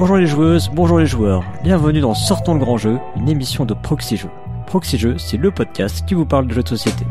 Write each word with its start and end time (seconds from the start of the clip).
Bonjour 0.00 0.16
les 0.16 0.26
joueuses, 0.26 0.70
bonjour 0.72 0.98
les 0.98 1.04
joueurs, 1.04 1.44
bienvenue 1.62 2.00
dans 2.00 2.14
Sortons 2.14 2.54
le 2.54 2.60
grand 2.60 2.78
jeu, 2.78 2.98
une 3.16 3.28
émission 3.28 3.66
de 3.66 3.74
Proxy 3.74 4.16
Jeux. 4.16 4.30
Proxy 4.66 4.96
Jeux, 4.96 5.18
c'est 5.18 5.36
le 5.36 5.50
podcast 5.50 6.06
qui 6.06 6.14
vous 6.14 6.24
parle 6.24 6.46
de 6.46 6.54
jeux 6.54 6.62
de 6.62 6.68
société. 6.68 7.04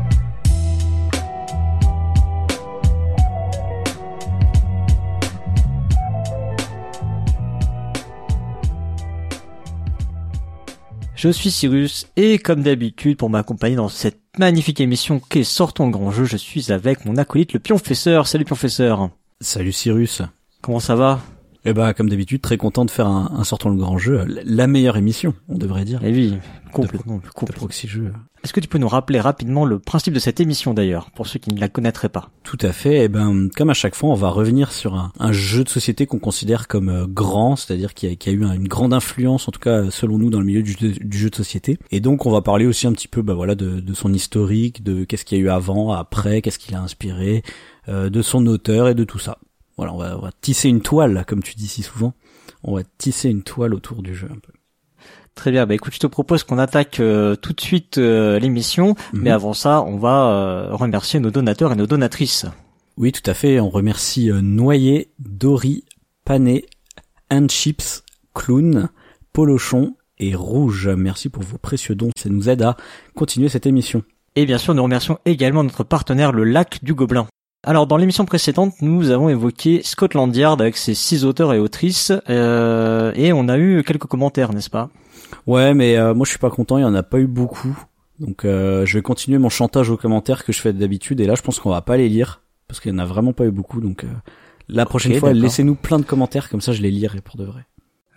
Je 11.14 11.28
suis 11.28 11.52
Cyrus 11.52 12.08
et 12.16 12.38
comme 12.38 12.62
d'habitude 12.62 13.18
pour 13.18 13.30
m'accompagner 13.30 13.76
dans 13.76 13.88
cette 13.88 14.18
magnifique 14.36 14.80
émission 14.80 15.20
qu'est 15.20 15.44
Sortons 15.44 15.86
le 15.86 15.92
grand 15.92 16.10
jeu, 16.10 16.24
je 16.24 16.36
suis 16.36 16.72
avec 16.72 17.04
mon 17.04 17.16
acolyte 17.18 17.52
le 17.52 17.60
pionfesseur. 17.60 18.26
Salut 18.26 18.44
pionfesseur. 18.44 19.10
Salut 19.40 19.70
Cyrus. 19.70 20.22
Comment 20.60 20.80
ça 20.80 20.96
va? 20.96 21.20
Eh 21.64 21.72
bah 21.72 21.92
comme 21.94 22.08
d'habitude 22.08 22.40
très 22.40 22.56
content 22.56 22.84
de 22.84 22.90
faire 22.90 23.06
un, 23.06 23.32
un 23.36 23.44
Sortons 23.44 23.70
le 23.70 23.76
grand 23.76 23.98
jeu, 23.98 24.24
la 24.44 24.66
meilleure 24.66 24.96
émission 24.96 25.34
on 25.48 25.58
devrait 25.58 25.84
dire. 25.84 26.00
Eh 26.02 26.12
oui, 26.12 26.38
complètement. 26.72 27.16
De, 27.16 27.28
complètement. 27.28 27.46
De 27.46 27.52
proxy 27.52 27.88
jeu. 27.88 28.12
Est-ce 28.42 28.54
que 28.54 28.60
tu 28.60 28.68
peux 28.68 28.78
nous 28.78 28.88
rappeler 28.88 29.20
rapidement 29.20 29.66
le 29.66 29.78
principe 29.78 30.14
de 30.14 30.18
cette 30.18 30.40
émission 30.40 30.72
d'ailleurs, 30.72 31.10
pour 31.10 31.26
ceux 31.26 31.38
qui 31.38 31.52
ne 31.52 31.60
la 31.60 31.68
connaîtraient 31.68 32.08
pas? 32.08 32.30
Tout 32.42 32.56
à 32.62 32.72
fait. 32.72 33.04
Eh 33.04 33.08
ben, 33.08 33.48
comme 33.54 33.68
à 33.68 33.74
chaque 33.74 33.94
fois, 33.94 34.08
on 34.08 34.14
va 34.14 34.30
revenir 34.30 34.72
sur 34.72 34.94
un, 34.94 35.12
un 35.18 35.32
jeu 35.32 35.62
de 35.62 35.68
société 35.68 36.06
qu'on 36.06 36.18
considère 36.18 36.66
comme 36.66 36.88
euh, 36.88 37.06
grand, 37.06 37.56
c'est-à-dire 37.56 37.92
qui 37.92 38.06
a, 38.06 38.14
qui 38.14 38.30
a, 38.30 38.32
eu 38.32 38.42
une 38.42 38.66
grande 38.66 38.94
influence, 38.94 39.46
en 39.46 39.52
tout 39.52 39.60
cas 39.60 39.90
selon 39.90 40.16
nous, 40.16 40.30
dans 40.30 40.40
le 40.40 40.46
milieu 40.46 40.62
du, 40.62 40.74
du, 40.74 41.18
jeu 41.18 41.28
de 41.28 41.34
société. 41.34 41.78
Et 41.90 42.00
donc, 42.00 42.24
on 42.24 42.30
va 42.30 42.40
parler 42.40 42.64
aussi 42.64 42.86
un 42.86 42.92
petit 42.92 43.08
peu, 43.08 43.20
bah 43.20 43.34
voilà, 43.34 43.54
de, 43.54 43.80
de 43.80 43.94
son 43.94 44.12
historique, 44.14 44.82
de 44.82 45.04
qu'est-ce 45.04 45.26
qu'il 45.26 45.36
y 45.36 45.40
a 45.42 45.44
eu 45.44 45.50
avant, 45.50 45.92
après, 45.92 46.40
qu'est-ce 46.40 46.58
qu'il 46.58 46.74
a 46.74 46.80
inspiré, 46.80 47.42
euh, 47.88 48.08
de 48.08 48.22
son 48.22 48.46
auteur 48.46 48.88
et 48.88 48.94
de 48.94 49.04
tout 49.04 49.18
ça. 49.18 49.36
Voilà, 49.80 49.94
on 49.94 49.96
va, 49.96 50.18
on 50.18 50.20
va 50.20 50.30
tisser 50.42 50.68
une 50.68 50.82
toile, 50.82 51.24
comme 51.26 51.42
tu 51.42 51.54
dis 51.54 51.66
si 51.66 51.82
souvent. 51.82 52.12
On 52.62 52.74
va 52.74 52.82
tisser 52.98 53.30
une 53.30 53.42
toile 53.42 53.72
autour 53.72 54.02
du 54.02 54.14
jeu 54.14 54.28
un 54.30 54.38
peu. 54.38 54.52
Très 55.34 55.50
bien, 55.50 55.64
bah 55.64 55.74
écoute, 55.74 55.94
je 55.94 55.98
te 55.98 56.06
propose 56.06 56.44
qu'on 56.44 56.58
attaque 56.58 57.00
euh, 57.00 57.34
tout 57.34 57.54
de 57.54 57.60
suite 57.62 57.96
euh, 57.96 58.38
l'émission, 58.38 58.92
-hmm. 58.92 59.20
mais 59.22 59.30
avant 59.30 59.54
ça, 59.54 59.80
on 59.80 59.96
va 59.96 60.26
euh, 60.26 60.74
remercier 60.74 61.18
nos 61.18 61.30
donateurs 61.30 61.72
et 61.72 61.76
nos 61.76 61.86
donatrices. 61.86 62.44
Oui, 62.98 63.10
tout 63.10 63.22
à 63.24 63.32
fait, 63.32 63.58
on 63.58 63.70
remercie 63.70 64.28
Noyer, 64.42 65.08
Dory, 65.18 65.84
And 66.28 67.46
Chips, 67.48 68.02
Clown, 68.34 68.90
Polochon 69.32 69.96
et 70.18 70.34
Rouge. 70.34 70.90
Merci 70.94 71.30
pour 71.30 71.42
vos 71.42 71.56
précieux 71.56 71.94
dons, 71.94 72.10
ça 72.18 72.28
nous 72.28 72.50
aide 72.50 72.60
à 72.60 72.76
continuer 73.14 73.48
cette 73.48 73.64
émission. 73.64 74.02
Et 74.36 74.44
bien 74.44 74.58
sûr, 74.58 74.74
nous 74.74 74.82
remercions 74.82 75.18
également 75.24 75.64
notre 75.64 75.84
partenaire 75.84 76.32
le 76.32 76.44
Lac 76.44 76.84
du 76.84 76.92
Gobelin. 76.92 77.26
Alors 77.62 77.86
dans 77.86 77.98
l'émission 77.98 78.24
précédente, 78.24 78.72
nous 78.80 79.10
avons 79.10 79.28
évoqué 79.28 79.82
Scotland 79.82 80.34
Yard 80.34 80.62
avec 80.62 80.78
ses 80.78 80.94
six 80.94 81.26
auteurs 81.26 81.52
et 81.52 81.58
autrices, 81.58 82.10
euh, 82.30 83.12
et 83.14 83.34
on 83.34 83.48
a 83.48 83.58
eu 83.58 83.82
quelques 83.84 84.06
commentaires, 84.06 84.54
n'est-ce 84.54 84.70
pas? 84.70 84.88
Ouais, 85.46 85.74
mais 85.74 85.98
euh, 85.98 86.14
moi 86.14 86.24
je 86.24 86.30
suis 86.30 86.38
pas 86.38 86.48
content, 86.48 86.78
il 86.78 86.82
y 86.82 86.84
en 86.84 86.94
a 86.94 87.02
pas 87.02 87.18
eu 87.18 87.26
beaucoup. 87.26 87.78
Donc 88.18 88.46
euh, 88.46 88.86
je 88.86 88.96
vais 88.96 89.02
continuer 89.02 89.36
mon 89.36 89.50
chantage 89.50 89.90
aux 89.90 89.98
commentaires 89.98 90.46
que 90.46 90.54
je 90.54 90.60
fais 90.60 90.72
d'habitude, 90.72 91.20
et 91.20 91.26
là 91.26 91.34
je 91.34 91.42
pense 91.42 91.58
qu'on 91.58 91.68
va 91.68 91.82
pas 91.82 91.98
les 91.98 92.08
lire, 92.08 92.40
parce 92.66 92.80
qu'il 92.80 92.92
y 92.92 92.94
en 92.94 92.98
a 92.98 93.04
vraiment 93.04 93.34
pas 93.34 93.44
eu 93.44 93.50
beaucoup, 93.50 93.82
donc 93.82 94.06
la 94.66 94.86
prochaine 94.86 95.12
okay, 95.12 95.20
fois 95.20 95.32
laissez-nous 95.34 95.74
plein 95.74 95.98
de 95.98 96.04
commentaires, 96.04 96.48
comme 96.48 96.62
ça 96.62 96.72
je 96.72 96.80
les 96.80 96.90
lirai 96.90 97.20
pour 97.20 97.36
de 97.36 97.44
vrai. 97.44 97.66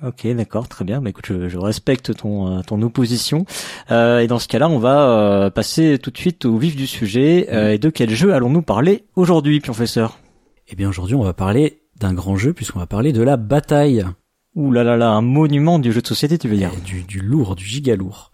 Ok, 0.06 0.28
d'accord, 0.36 0.68
très 0.68 0.84
bien. 0.84 1.02
Bah 1.02 1.12
écoute, 1.12 1.26
je, 1.28 1.48
je 1.48 1.58
respecte 1.58 2.14
ton 2.16 2.62
ton 2.64 2.82
opposition. 2.82 3.46
Euh, 3.90 4.20
et 4.20 4.28
dans 4.28 4.40
ce 4.40 4.50
cas-là, 4.50 4.68
on 4.68 4.78
va 4.80 5.10
euh, 5.10 5.50
passer 5.50 5.98
tout 5.98 6.12
de 6.12 6.18
suite 6.18 6.44
au 6.46 6.58
vif 6.58 6.76
du 6.76 6.88
sujet. 6.88 7.48
Euh, 7.54 7.72
et 7.72 7.78
de 7.78 7.90
quel 7.90 8.10
jeu 8.10 8.34
allons-nous 8.34 8.64
parler 8.64 9.06
aujourd'hui, 9.16 9.62
professeur? 9.62 10.20
Eh 10.68 10.76
bien, 10.76 10.90
aujourd'hui, 10.90 11.16
on 11.16 11.24
va 11.24 11.34
parler 11.34 11.84
d'un 12.00 12.14
grand 12.14 12.36
jeu 12.36 12.52
puisqu'on 12.52 12.80
va 12.80 12.86
parler 12.86 13.14
de 13.14 13.22
la 13.22 13.38
bataille. 13.38 14.04
Ouh 14.56 14.72
là 14.72 14.84
là 14.84 14.98
là, 14.98 15.10
un 15.10 15.22
monument 15.22 15.80
du 15.80 15.94
jeu 15.94 16.02
de 16.02 16.08
société, 16.08 16.38
tu 16.38 16.50
veux 16.50 16.58
dire? 16.58 16.72
Et 16.78 16.82
Du 16.82 17.04
du 17.04 17.22
lourd, 17.22 17.56
du 17.56 17.64
giga 17.64 17.96
lourd. 17.96 18.32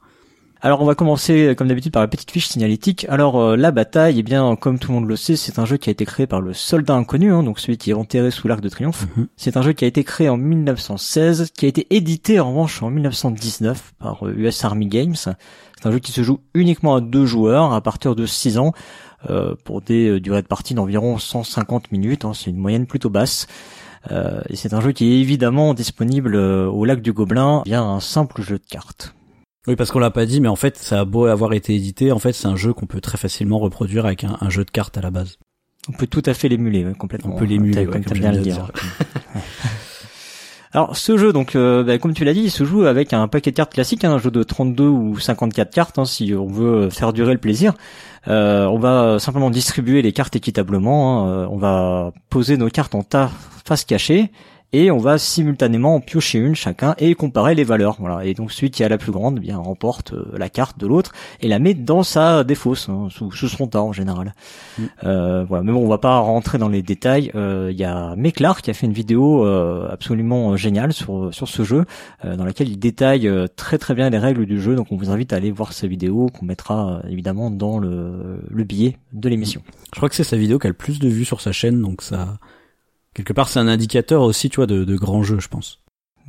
Alors 0.62 0.82
on 0.82 0.86
va 0.86 0.94
commencer 0.94 1.56
comme 1.58 1.70
d'habitude 1.70 1.94
par 1.94 2.02
la 2.02 2.10
petite 2.10 2.32
fiche 2.32 2.50
signalétique. 2.50 3.06
Alors 3.08 3.40
euh, 3.40 3.56
la 3.56 3.72
bataille, 3.72 4.20
eh 4.20 4.24
bien 4.24 4.58
comme 4.58 4.78
tout 4.78 4.92
le 4.92 4.96
monde 4.96 5.08
le 5.08 5.16
sait, 5.16 5.38
c'est 5.38 5.58
un 5.58 5.64
jeu 5.64 5.78
qui 5.78 5.90
a 5.90 5.92
été 5.92 6.04
créé 6.04 6.28
par 6.28 6.42
le 6.42 6.54
soldat 6.54 6.96
inconnu, 6.96 7.32
hein, 7.32 7.44
donc 7.44 7.62
celui 7.62 7.78
qui 7.78 7.92
est 7.92 7.94
enterré 7.94 8.30
sous 8.30 8.50
l'arc 8.50 8.60
de 8.60 8.68
triomphe. 8.68 9.06
Mm 9.06 9.22
-hmm. 9.22 9.28
C'est 9.38 9.56
un 9.56 9.62
jeu 9.62 9.72
qui 9.72 9.86
a 9.86 9.88
été 9.88 10.04
créé 10.04 10.28
en 10.28 10.36
1916, 10.36 11.52
qui 11.58 11.66
a 11.66 11.70
été 11.70 11.88
édité 11.92 12.42
en 12.42 12.50
revanche 12.50 12.84
en 12.84 12.90
1919 12.90 13.94
par 14.00 14.28
euh, 14.28 14.34
US 14.36 14.66
Army 14.66 14.88
Games. 14.88 15.16
C'est 15.16 15.86
un 15.86 15.92
jeu 15.92 16.00
qui 16.00 16.12
se 16.12 16.24
joue 16.24 16.40
uniquement 16.54 16.94
à 16.96 17.00
deux 17.00 17.26
joueurs 17.26 17.72
à 17.72 17.80
partir 17.80 18.14
de 18.16 18.26
6 18.26 18.58
ans 18.58 18.74
euh, 19.30 19.56
pour 19.64 19.82
des 19.82 20.10
euh, 20.10 20.20
durées 20.20 20.42
de 20.42 20.48
partie 20.48 20.74
d'environ 20.74 21.18
150 21.18 21.94
minutes. 21.94 22.26
Hein, 22.26 22.34
c'est 22.34 22.50
une 22.50 22.58
moyenne 22.58 22.86
plutôt 22.86 23.10
basse. 23.10 23.48
et 24.50 24.56
c'est 24.56 24.74
un 24.74 24.82
jeu 24.82 24.92
qui 24.92 25.06
est 25.10 25.20
évidemment 25.22 25.74
disponible 25.74 26.36
au 26.80 26.86
lac 26.86 27.02
du 27.02 27.14
Gobelin 27.14 27.64
via 27.66 27.82
un 27.82 28.00
simple 28.00 28.42
jeu 28.42 28.58
de 28.58 28.68
cartes. 28.76 29.14
Oui, 29.68 29.76
parce 29.76 29.92
qu'on 29.92 30.00
l'a 30.00 30.12
pas 30.12 30.26
dit, 30.26 30.42
mais 30.42 30.48
en 30.48 30.56
fait, 30.56 30.78
ça 30.78 31.02
a 31.02 31.06
beau 31.06 31.26
avoir 31.26 31.54
été 31.54 31.76
édité, 31.76 32.12
en 32.12 32.20
fait, 32.20 32.34
c'est 32.34 32.48
un 32.48 32.56
jeu 32.56 32.74
qu'on 32.74 32.86
peut 32.86 33.02
très 33.02 33.18
facilement 33.18 33.60
reproduire 33.60 34.06
avec 34.06 34.24
un, 34.24 34.38
un, 34.40 34.50
jeu 34.50 34.64
de 34.64 34.72
cartes 34.72 34.98
à 34.98 35.02
la 35.02 35.12
base. 35.12 35.38
On 35.90 35.94
peut 35.94 36.08
tout 36.08 36.24
à 36.26 36.34
fait 36.34 36.50
l'émuler, 36.50 36.86
ouais, 36.86 36.94
complètement. 36.94 37.36
On 37.36 37.38
peut 37.38 37.46
l'émuler, 37.46 37.86
comme 37.86 38.02
ouais, 38.02 38.20
bien 38.20 38.32
le 38.32 38.40
dire. 38.40 38.72
Alors, 40.72 40.96
ce 40.96 41.18
jeu, 41.18 41.34
donc, 41.34 41.56
euh, 41.56 41.84
bah, 41.84 41.98
comme 41.98 42.14
tu 42.14 42.24
l'as 42.24 42.34
dit, 42.34 42.42
il 42.42 42.52
se 42.52 42.64
joue 42.64 42.84
avec 42.84 43.12
un 43.12 43.28
paquet 43.28 43.50
de 43.50 43.56
cartes 43.56 43.74
classique, 43.74 44.04
hein, 44.04 44.12
un 44.14 44.20
jeu 44.20 44.30
de 44.30 44.44
32 44.44 44.84
ou 44.84 45.20
54 45.20 45.74
cartes, 45.74 45.98
hein, 45.98 46.06
si 46.06 46.34
on 46.36 46.46
veut 46.46 46.92
faire 46.92 47.12
durer 47.12 47.34
le 47.34 47.40
plaisir. 47.40 47.74
Euh, 48.28 48.66
on 48.66 48.78
va 48.78 49.18
simplement 49.18 49.50
distribuer 49.50 50.04
les 50.04 50.14
cartes 50.14 50.36
équitablement. 50.36 51.28
Hein, 51.28 51.48
on 51.50 51.58
va 51.58 52.12
poser 52.30 52.56
nos 52.56 52.70
cartes 52.70 52.94
en 52.94 53.02
tas 53.02 53.32
face 53.66 53.84
cachée 53.84 54.32
et 54.74 54.92
on 54.92 54.98
va 54.98 55.18
simultanément 55.18 55.96
en 55.96 56.00
piocher 56.00 56.40
une 56.40 56.56
chacun 56.56 56.96
et 56.98 57.16
comparer 57.16 57.56
les 57.56 57.64
valeurs. 57.64 57.98
Voilà. 58.00 58.26
Et 58.26 58.34
donc 58.34 58.52
celui 58.52 58.70
qui 58.70 58.84
a 58.84 58.90
la 58.90 58.98
plus 58.98 59.12
grande, 59.12 59.36
eh 59.38 59.42
bien 59.42 59.58
remporte 59.58 60.14
euh, 60.14 60.26
la 60.38 60.50
carte 60.50 60.80
de 60.80 60.88
l'autre 60.88 61.12
et 61.42 61.48
la 61.48 61.60
met 61.60 61.74
dans 61.74 62.04
sa 62.04 62.44
défausse, 62.44 62.90
hein, 62.90 63.08
sous, 63.10 63.32
sous 63.32 63.48
son 63.48 63.68
tas 63.68 63.82
en 63.82 63.94
général. 63.94 64.34
Mm. 64.78 64.84
Euh, 65.04 65.44
voilà. 65.46 65.64
Mais 65.64 65.72
bon, 65.72 65.84
on 65.84 65.88
va 65.88 65.98
pas 65.98 66.18
rentrer 66.20 66.58
dans 66.58 66.70
les 66.70 66.82
détails. 66.82 67.32
Il 67.34 67.40
euh, 67.40 67.72
y 67.72 67.84
a 67.84 68.16
Meklar 68.16 68.62
qui 68.62 68.70
a 68.70 68.74
fait 68.74 68.86
une 68.86 68.94
vidéo 68.94 69.46
euh, 69.46 69.88
absolument 69.92 70.56
géniale 70.56 70.94
sur 70.94 71.34
sur 71.34 71.48
ce 71.48 71.64
jeu, 71.64 71.86
euh, 72.26 72.36
dans 72.36 72.46
laquelle 72.46 72.70
il 72.70 72.78
détaille 72.78 73.30
très 73.56 73.78
très 73.78 73.96
bien 73.96 74.10
les 74.10 74.18
règles 74.18 74.46
du 74.46 74.62
jeu. 74.62 74.76
Donc 74.76 74.92
on 74.92 74.98
vous 74.98 75.10
invite 75.10 75.34
à 75.34 75.38
aller 75.38 75.52
voir 75.52 75.74
sa 75.74 75.88
vidéo 75.88 76.28
qu'on 76.28 76.46
mettra 76.46 77.02
évidemment 77.10 77.50
dans 77.50 77.80
le, 77.80 78.42
le 78.50 78.64
billet 78.64 78.98
de 79.14 79.30
l'émission. 79.30 79.62
Je 79.94 79.98
crois 79.98 80.10
que 80.10 80.16
c'est 80.16 80.24
sa 80.24 80.38
vidéo 80.38 80.60
qui 80.60 80.68
a 80.68 80.70
le 80.70 80.76
plus 80.76 81.00
de 81.00 81.10
vues 81.10 81.26
sur 81.26 81.42
sa 81.42 81.52
chaîne, 81.52 81.82
donc 81.82 82.02
ça 82.02 82.38
quelque 83.14 83.34
part 83.34 83.50
c'est 83.50 83.60
un 83.60 83.68
indicateur 83.68 84.22
aussi 84.22 84.50
tu 84.50 84.58
vois 84.58 84.68
de, 84.68 84.84
de 84.84 84.96
grands 84.96 85.24
jeux 85.24 85.40
je 85.40 85.48
pense. 85.48 85.80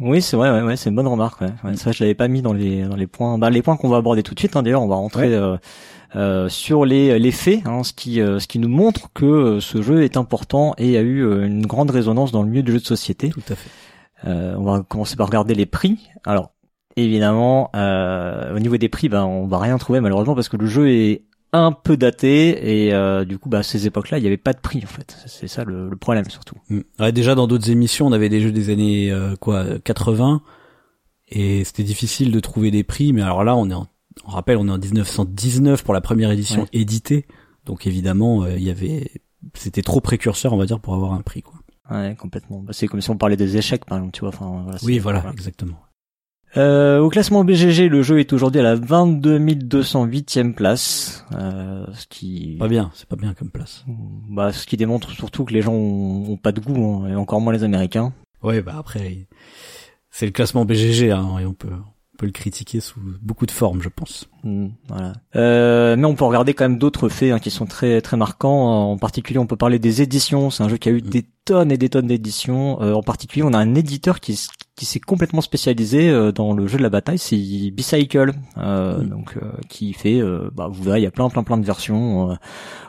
Oui 0.00 0.22
c'est 0.22 0.36
vrai 0.36 0.50
ouais, 0.50 0.62
ouais 0.62 0.76
c'est 0.76 0.88
une 0.90 0.96
bonne 0.96 1.06
remarque 1.06 1.42
ouais. 1.42 1.52
vrai 1.62 1.92
je 1.92 2.02
l'avais 2.02 2.14
pas 2.14 2.28
mis 2.28 2.40
dans 2.42 2.52
les 2.54 2.84
dans 2.84 2.96
les 2.96 3.06
points. 3.06 3.36
Bah 3.36 3.50
les 3.50 3.62
points 3.62 3.76
qu'on 3.76 3.88
va 3.88 3.98
aborder 3.98 4.22
tout 4.22 4.34
de 4.34 4.38
suite 4.38 4.56
hein, 4.56 4.62
d'ailleurs 4.62 4.82
on 4.82 4.88
va 4.88 4.94
rentrer 4.96 5.28
ouais. 5.28 5.34
euh, 5.34 5.56
euh, 6.16 6.48
sur 6.48 6.84
les 6.84 7.18
les 7.18 7.32
faits 7.32 7.60
hein, 7.66 7.84
ce 7.84 7.92
qui 7.92 8.20
euh, 8.20 8.38
ce 8.40 8.48
qui 8.48 8.58
nous 8.58 8.68
montre 8.68 9.12
que 9.12 9.26
euh, 9.26 9.60
ce 9.60 9.82
jeu 9.82 10.02
est 10.02 10.16
important 10.16 10.74
et 10.78 10.96
a 10.96 11.02
eu 11.02 11.20
euh, 11.20 11.46
une 11.46 11.66
grande 11.66 11.90
résonance 11.90 12.32
dans 12.32 12.42
le 12.42 12.48
milieu 12.48 12.62
du 12.62 12.72
jeu 12.72 12.80
de 12.80 12.84
société. 12.86 13.28
Tout 13.28 13.42
à 13.48 13.54
fait. 13.54 13.70
On 14.24 14.62
va 14.62 14.82
commencer 14.82 15.16
par 15.16 15.26
regarder 15.26 15.54
les 15.54 15.66
prix. 15.66 16.08
Alors 16.24 16.50
évidemment 16.96 17.70
au 17.74 18.58
niveau 18.58 18.76
des 18.76 18.88
prix 18.88 19.08
ben 19.08 19.24
on 19.24 19.46
va 19.46 19.58
rien 19.58 19.78
trouver 19.78 20.00
malheureusement 20.00 20.34
parce 20.34 20.48
que 20.48 20.56
le 20.56 20.66
jeu 20.66 20.90
est 20.90 21.24
un 21.52 21.72
peu 21.72 21.96
daté 21.96 22.84
et 22.86 22.94
euh, 22.94 23.24
du 23.24 23.38
coup 23.38 23.48
bah 23.48 23.58
à 23.58 23.62
ces 23.62 23.86
époques-là 23.86 24.18
il 24.18 24.20
n'y 24.22 24.26
avait 24.26 24.36
pas 24.36 24.52
de 24.52 24.60
prix 24.60 24.80
en 24.84 24.88
fait. 24.88 25.16
C'est 25.26 25.48
ça 25.48 25.64
le, 25.64 25.88
le, 25.88 25.96
problème 25.96 26.28
surtout. 26.30 26.56
Mm. 26.68 26.80
ouais, 27.00 27.12
déjà 27.12 27.34
dans 27.34 27.46
d'autres 27.46 27.70
émissions 27.70 28.06
on 28.06 28.12
avait 28.12 28.28
des 28.28 28.40
jeux 28.40 28.52
des 28.52 28.70
années 28.70 29.10
euh, 29.10 29.34
quoi 29.36 29.78
80 29.80 30.42
et 31.28 31.64
c'était 31.64 31.82
difficile 31.82 32.30
de 32.30 32.40
trouver 32.40 32.70
des 32.70 32.84
prix 32.84 33.12
mais 33.12 33.22
alors 33.22 33.42
là 33.44 33.56
on 33.56 33.68
est 33.68 33.74
en, 33.74 33.88
on 34.24 34.30
rappelle 34.30 34.56
on 34.58 34.68
est 34.68 34.72
en 34.72 34.78
1919 34.78 35.82
pour 35.82 35.94
la 35.94 36.00
première 36.00 36.30
édition 36.30 36.62
ouais. 36.62 36.68
éditée. 36.72 37.26
Donc 37.66 37.86
évidemment 37.86 38.44
euh, 38.44 38.56
il 38.56 38.62
y 38.62 38.70
avait 38.70 39.10
c'était 39.54 39.82
trop 39.82 40.00
précurseur 40.00 40.52
on 40.52 40.56
va 40.56 40.66
dire 40.66 40.80
pour 40.80 40.94
avoir 40.94 41.12
un 41.12 41.22
prix 41.22 41.42
quoi. 41.42 41.54
Ouais 41.90 42.14
complètement. 42.16 42.60
Bah, 42.60 42.72
c'est 42.72 42.86
comme 42.86 43.00
si 43.00 43.10
on 43.10 43.16
parlait 43.16 43.36
des 43.36 43.56
échecs 43.56 43.84
par 43.84 43.98
exemple 43.98 44.12
tu 44.12 44.20
vois 44.20 44.28
enfin 44.28 44.62
voilà, 44.62 44.78
oui 44.84 45.00
voilà, 45.00 45.18
voilà. 45.18 45.32
exactement 45.32 45.78
euh, 46.56 46.98
au 46.98 47.08
classement 47.08 47.44
BGG, 47.44 47.88
le 47.88 48.02
jeu 48.02 48.18
est 48.18 48.32
aujourd'hui 48.32 48.60
à 48.60 48.64
la 48.64 48.74
22 48.74 49.38
208e 49.38 50.54
place, 50.54 51.24
euh, 51.34 51.86
ce 51.94 52.06
qui 52.06 52.56
pas 52.58 52.68
bien, 52.68 52.90
c'est 52.94 53.08
pas 53.08 53.16
bien 53.16 53.34
comme 53.34 53.50
place. 53.50 53.84
Bah, 54.28 54.52
ce 54.52 54.66
qui 54.66 54.76
démontre 54.76 55.10
surtout 55.10 55.44
que 55.44 55.52
les 55.52 55.62
gens 55.62 55.72
ont, 55.72 56.32
ont 56.32 56.36
pas 56.36 56.52
de 56.52 56.60
goût, 56.60 57.02
hein, 57.04 57.08
et 57.08 57.14
encore 57.14 57.40
moins 57.40 57.52
les 57.52 57.62
Américains. 57.62 58.12
Ouais, 58.42 58.62
bah 58.62 58.74
après, 58.78 59.28
c'est 60.10 60.26
le 60.26 60.32
classement 60.32 60.64
BGG, 60.64 61.10
hein, 61.10 61.38
et 61.40 61.46
on 61.46 61.54
peut 61.54 61.68
on 61.70 62.16
peut 62.20 62.26
le 62.26 62.32
critiquer 62.32 62.80
sous 62.80 63.00
beaucoup 63.22 63.46
de 63.46 63.50
formes, 63.50 63.80
je 63.80 63.88
pense. 63.88 64.28
Mmh, 64.44 64.66
voilà. 64.88 65.14
Euh, 65.36 65.96
mais 65.96 66.04
on 66.04 66.14
peut 66.14 66.24
regarder 66.24 66.52
quand 66.52 66.64
même 66.64 66.76
d'autres 66.76 67.08
faits 67.08 67.32
hein, 67.32 67.38
qui 67.38 67.50
sont 67.50 67.64
très 67.64 68.02
très 68.02 68.18
marquants. 68.18 68.90
En 68.90 68.98
particulier, 68.98 69.38
on 69.38 69.46
peut 69.46 69.56
parler 69.56 69.78
des 69.78 70.02
éditions. 70.02 70.50
C'est 70.50 70.62
un 70.62 70.68
jeu 70.68 70.76
qui 70.76 70.90
a 70.90 70.92
eu 70.92 71.00
mmh. 71.00 71.08
des 71.08 71.26
tonnes 71.46 71.72
et 71.72 71.78
des 71.78 71.88
tonnes 71.88 72.08
d'éditions. 72.08 72.82
Euh, 72.82 72.92
en 72.92 73.02
particulier, 73.02 73.42
on 73.42 73.54
a 73.54 73.58
un 73.58 73.74
éditeur 73.74 74.20
qui 74.20 74.38
qui 74.80 74.86
s'est 74.86 74.98
complètement 74.98 75.42
spécialisé 75.42 76.32
dans 76.32 76.54
le 76.54 76.66
jeu 76.66 76.78
de 76.78 76.82
la 76.82 76.88
bataille, 76.88 77.18
c'est 77.18 77.36
Bicycle, 77.36 78.32
mm. 78.56 79.04
donc 79.04 79.36
qui 79.68 79.92
fait, 79.92 80.22
bah, 80.54 80.68
vous 80.72 80.82
verrez, 80.82 81.00
il 81.00 81.02
y 81.02 81.06
a 81.06 81.10
plein 81.10 81.28
plein 81.28 81.42
plein 81.42 81.58
de 81.58 81.66
versions. 81.66 82.38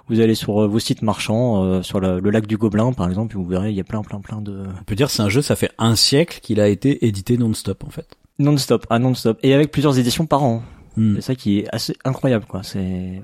vous 0.07 0.19
allez 0.21 0.35
sur 0.35 0.69
vos 0.69 0.79
sites 0.79 1.01
marchands, 1.01 1.83
sur 1.83 1.99
le, 1.99 2.19
lac 2.21 2.47
du 2.47 2.55
Gobelin 2.55 2.93
par 2.93 3.09
exemple, 3.09 3.35
et 3.35 3.38
vous 3.38 3.45
verrez, 3.45 3.71
il 3.71 3.75
y 3.75 3.81
a 3.81 3.83
plein 3.83 4.03
plein 4.03 4.21
plein 4.21 4.39
de. 4.39 4.63
On 4.79 4.83
peut 4.85 4.95
dire 4.95 5.09
c'est 5.09 5.21
un 5.21 5.27
jeu, 5.27 5.41
ça 5.41 5.57
fait 5.57 5.71
un 5.77 5.97
siècle 5.97 6.39
qu'il 6.41 6.61
a 6.61 6.69
été 6.69 7.05
édité 7.05 7.38
non-stop 7.38 7.83
en 7.83 7.89
fait. 7.89 8.17
Non-stop, 8.39 8.87
ah 8.89 8.97
non-stop, 8.97 9.37
et 9.44 9.53
avec 9.53 9.71
plusieurs 9.71 9.99
éditions 9.99 10.25
par 10.25 10.44
an. 10.44 10.63
Mm. 10.95 11.15
C'est 11.15 11.21
ça 11.21 11.35
qui 11.35 11.59
est 11.59 11.67
assez 11.73 11.95
incroyable, 12.03 12.45
quoi. 12.45 12.63
C'est. 12.63 13.21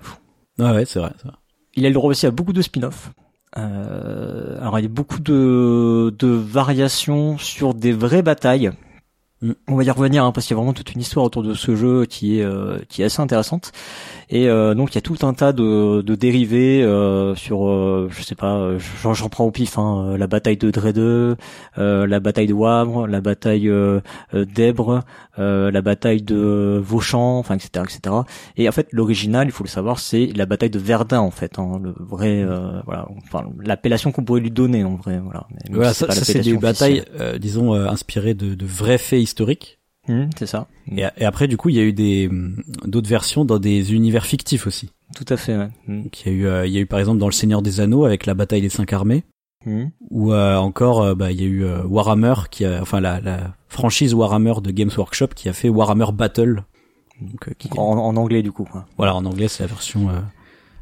Ah 0.59 0.73
ouais, 0.73 0.85
c'est 0.85 0.99
vrai, 0.99 1.11
vrai. 1.23 1.33
Il 1.75 1.85
a 1.85 1.89
le 1.89 1.93
droit 1.93 2.09
aussi 2.09 2.25
à 2.25 2.31
beaucoup 2.31 2.53
de 2.53 2.61
spin-off. 2.61 3.11
Euh, 3.57 4.57
alors 4.61 4.79
il 4.79 4.83
y 4.83 4.85
a 4.85 4.89
beaucoup 4.89 5.19
de, 5.19 6.13
de 6.17 6.27
variations 6.27 7.37
sur 7.37 7.73
des 7.73 7.91
vraies 7.91 8.21
batailles. 8.21 8.71
Mm. 9.41 9.51
On 9.67 9.75
va 9.75 9.83
y 9.83 9.89
revenir 9.89 10.23
hein, 10.23 10.31
parce 10.31 10.47
qu'il 10.47 10.55
y 10.55 10.57
a 10.57 10.59
vraiment 10.59 10.73
toute 10.73 10.93
une 10.93 11.01
histoire 11.01 11.25
autour 11.25 11.43
de 11.43 11.53
ce 11.53 11.75
jeu 11.75 12.05
qui 12.05 12.39
est 12.39 12.43
euh, 12.43 12.79
qui 12.89 13.01
est 13.01 13.05
assez 13.05 13.21
intéressante. 13.21 13.71
Et 14.29 14.49
euh, 14.49 14.73
donc 14.73 14.91
il 14.91 14.95
y 14.95 14.97
a 14.97 15.01
tout 15.01 15.25
un 15.25 15.33
tas 15.33 15.53
de, 15.53 16.01
de 16.01 16.15
dérivés 16.15 16.83
euh, 16.83 17.33
sur, 17.35 17.67
euh, 17.67 18.09
je 18.11 18.21
sais 18.23 18.35
pas, 18.35 18.71
j'en 18.77 19.29
prends 19.29 19.45
au 19.45 19.51
pif, 19.51 19.77
hein, 19.77 20.15
la 20.17 20.27
bataille 20.27 20.57
de 20.57 20.69
Drede, 20.69 21.37
la 21.77 22.19
bataille 22.19 22.47
de 22.47 22.53
Wavre, 22.53 23.07
la 23.07 23.21
bataille 23.21 23.71
d'Ebre, 24.33 25.03
la 25.37 25.81
bataille 25.81 26.21
de 26.21 26.81
Vauchamp, 26.83 27.39
enfin 27.39 27.55
etc 27.55 27.85
etc. 27.85 28.15
Et 28.57 28.67
en 28.67 28.71
fait 28.73 28.89
l'original, 28.91 29.47
il 29.47 29.51
faut 29.51 29.63
le 29.63 29.69
savoir, 29.69 29.99
c'est 29.99 30.27
la 30.35 30.45
bataille 30.45 30.71
de 30.71 30.79
Verdun 30.79 31.19
en 31.19 31.31
fait, 31.31 31.57
hein, 31.57 31.79
le 31.81 31.93
vrai, 31.97 32.45
voilà, 32.85 33.07
enfin 33.23 33.45
l'appellation 33.63 34.11
qu'on 34.11 34.25
pourrait 34.25 34.41
lui 34.41 34.51
donner 34.51 34.83
en 34.83 34.95
vrai, 34.95 35.19
voilà. 35.19 35.47
voilà 35.71 35.93
ça, 35.93 36.11
ça 36.11 36.25
c'est 36.25 36.41
des 36.41 36.57
batailles, 36.57 37.03
disons 37.39 37.73
inspirées 37.73 38.33
de, 38.33 38.55
de 38.55 38.65
vrais 38.65 38.97
faits 38.97 39.21
historiques 39.21 39.76
Mmh, 40.07 40.29
c'est 40.37 40.45
ça. 40.45 40.67
Et, 40.95 41.03
après, 41.03 41.47
du 41.47 41.57
coup, 41.57 41.69
il 41.69 41.75
y 41.75 41.79
a 41.79 41.83
eu 41.83 41.93
des 41.93 42.29
d'autres 42.85 43.09
versions 43.09 43.45
dans 43.45 43.59
des 43.59 43.93
univers 43.93 44.25
fictifs 44.25 44.67
aussi. 44.67 44.91
Tout 45.15 45.25
à 45.29 45.37
fait. 45.37 45.57
Ouais. 45.57 45.69
Mmh. 45.87 46.01
il 46.25 46.27
y 46.27 46.29
a 46.29 46.31
eu, 46.33 46.47
euh, 46.47 46.67
il 46.67 46.73
y 46.73 46.77
a 46.77 46.81
eu 46.81 46.85
par 46.85 46.99
exemple 46.99 47.19
dans 47.19 47.27
le 47.27 47.33
Seigneur 47.33 47.61
des 47.61 47.79
Anneaux 47.79 48.05
avec 48.05 48.25
la 48.25 48.33
bataille 48.33 48.61
des 48.61 48.69
cinq 48.69 48.93
armées. 48.93 49.23
Mmh. 49.65 49.85
Ou 50.11 50.33
euh, 50.33 50.55
encore, 50.57 51.01
euh, 51.01 51.15
bah, 51.15 51.31
il 51.31 51.41
y 51.41 51.43
a 51.43 51.47
eu 51.47 51.65
Warhammer 51.85 52.35
qui 52.51 52.63
a, 52.63 52.81
enfin 52.81 52.99
la, 52.99 53.19
la, 53.19 53.55
franchise 53.67 54.13
Warhammer 54.13 54.53
de 54.61 54.71
Games 54.71 54.91
Workshop 54.95 55.29
qui 55.35 55.49
a 55.49 55.53
fait 55.53 55.69
Warhammer 55.69 56.11
Battle. 56.13 56.63
Donc, 57.19 57.49
en, 57.77 57.97
en, 57.97 58.15
anglais 58.15 58.43
du 58.43 58.51
coup. 58.51 58.65
Quoi. 58.65 58.85
Voilà, 58.97 59.15
en 59.15 59.25
anglais 59.25 59.47
c'est 59.47 59.63
la 59.63 59.67
version, 59.67 60.09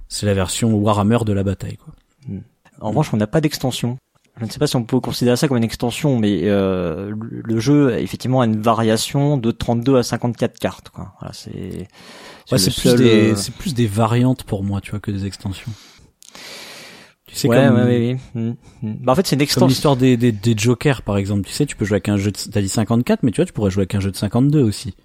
c'est 0.09 0.25
la 0.25 0.33
version 0.33 0.73
Warhammer 0.73 1.19
de 1.25 1.33
la 1.33 1.43
bataille. 1.43 1.77
Quoi. 1.77 1.93
En 2.81 2.89
revanche, 2.89 3.13
on 3.13 3.17
n'a 3.17 3.27
pas 3.27 3.41
d'extension 3.41 3.97
je 4.37 4.45
ne 4.45 4.49
sais 4.49 4.59
pas 4.59 4.67
si 4.67 4.75
on 4.75 4.83
peut 4.83 4.99
considérer 4.99 5.37
ça 5.37 5.47
comme 5.47 5.57
une 5.57 5.63
extension, 5.63 6.19
mais 6.19 6.41
euh, 6.43 7.13
le 7.15 7.59
jeu 7.59 7.97
effectivement 7.97 8.41
a 8.41 8.45
une 8.45 8.59
variation 8.59 9.37
de 9.37 9.51
32 9.51 9.97
à 9.97 10.03
54 10.03 10.59
cartes. 10.59 10.89
Quoi. 10.89 11.13
Voilà, 11.19 11.33
c'est 11.33 11.87
c'est 12.45 12.75
plus 12.75 12.95
des 12.95 13.31
euh, 13.31 13.51
plus 13.57 13.73
des 13.73 13.87
variantes 13.87 14.43
pour 14.43 14.63
moi, 14.63 14.81
tu 14.81 14.91
vois, 14.91 14.99
que 14.99 15.11
des 15.11 15.25
extensions. 15.25 15.71
Tu 17.27 17.35
sais 17.35 17.47
ouais, 17.47 17.65
comme, 17.65 17.75
ouais, 17.75 17.83
ouais, 17.83 18.17
mmh, 18.33 18.53
mmh. 18.81 18.93
Bah, 19.01 19.13
en 19.13 19.15
fait, 19.15 19.25
c'est 19.25 19.35
une 19.35 19.41
extension. 19.41 19.61
Comme 19.61 19.69
l'histoire 19.69 19.95
des, 19.95 20.15
des, 20.15 20.31
des 20.31 20.55
jokers, 20.57 21.01
par 21.01 21.17
exemple. 21.17 21.47
Tu 21.47 21.53
sais, 21.53 21.65
tu 21.65 21.75
peux 21.75 21.85
jouer 21.85 21.95
avec 21.95 22.09
un 22.09 22.17
jeu 22.17 22.31
de, 22.31 22.37
t'as 22.37 22.61
dit 22.61 22.69
54, 22.69 23.23
mais 23.23 23.31
tu 23.31 23.37
vois, 23.37 23.45
tu 23.45 23.53
pourrais 23.53 23.71
jouer 23.71 23.81
avec 23.81 23.95
un 23.95 23.99
jeu 23.99 24.11
de 24.11 24.15
52 24.15 24.61
aussi. 24.61 24.95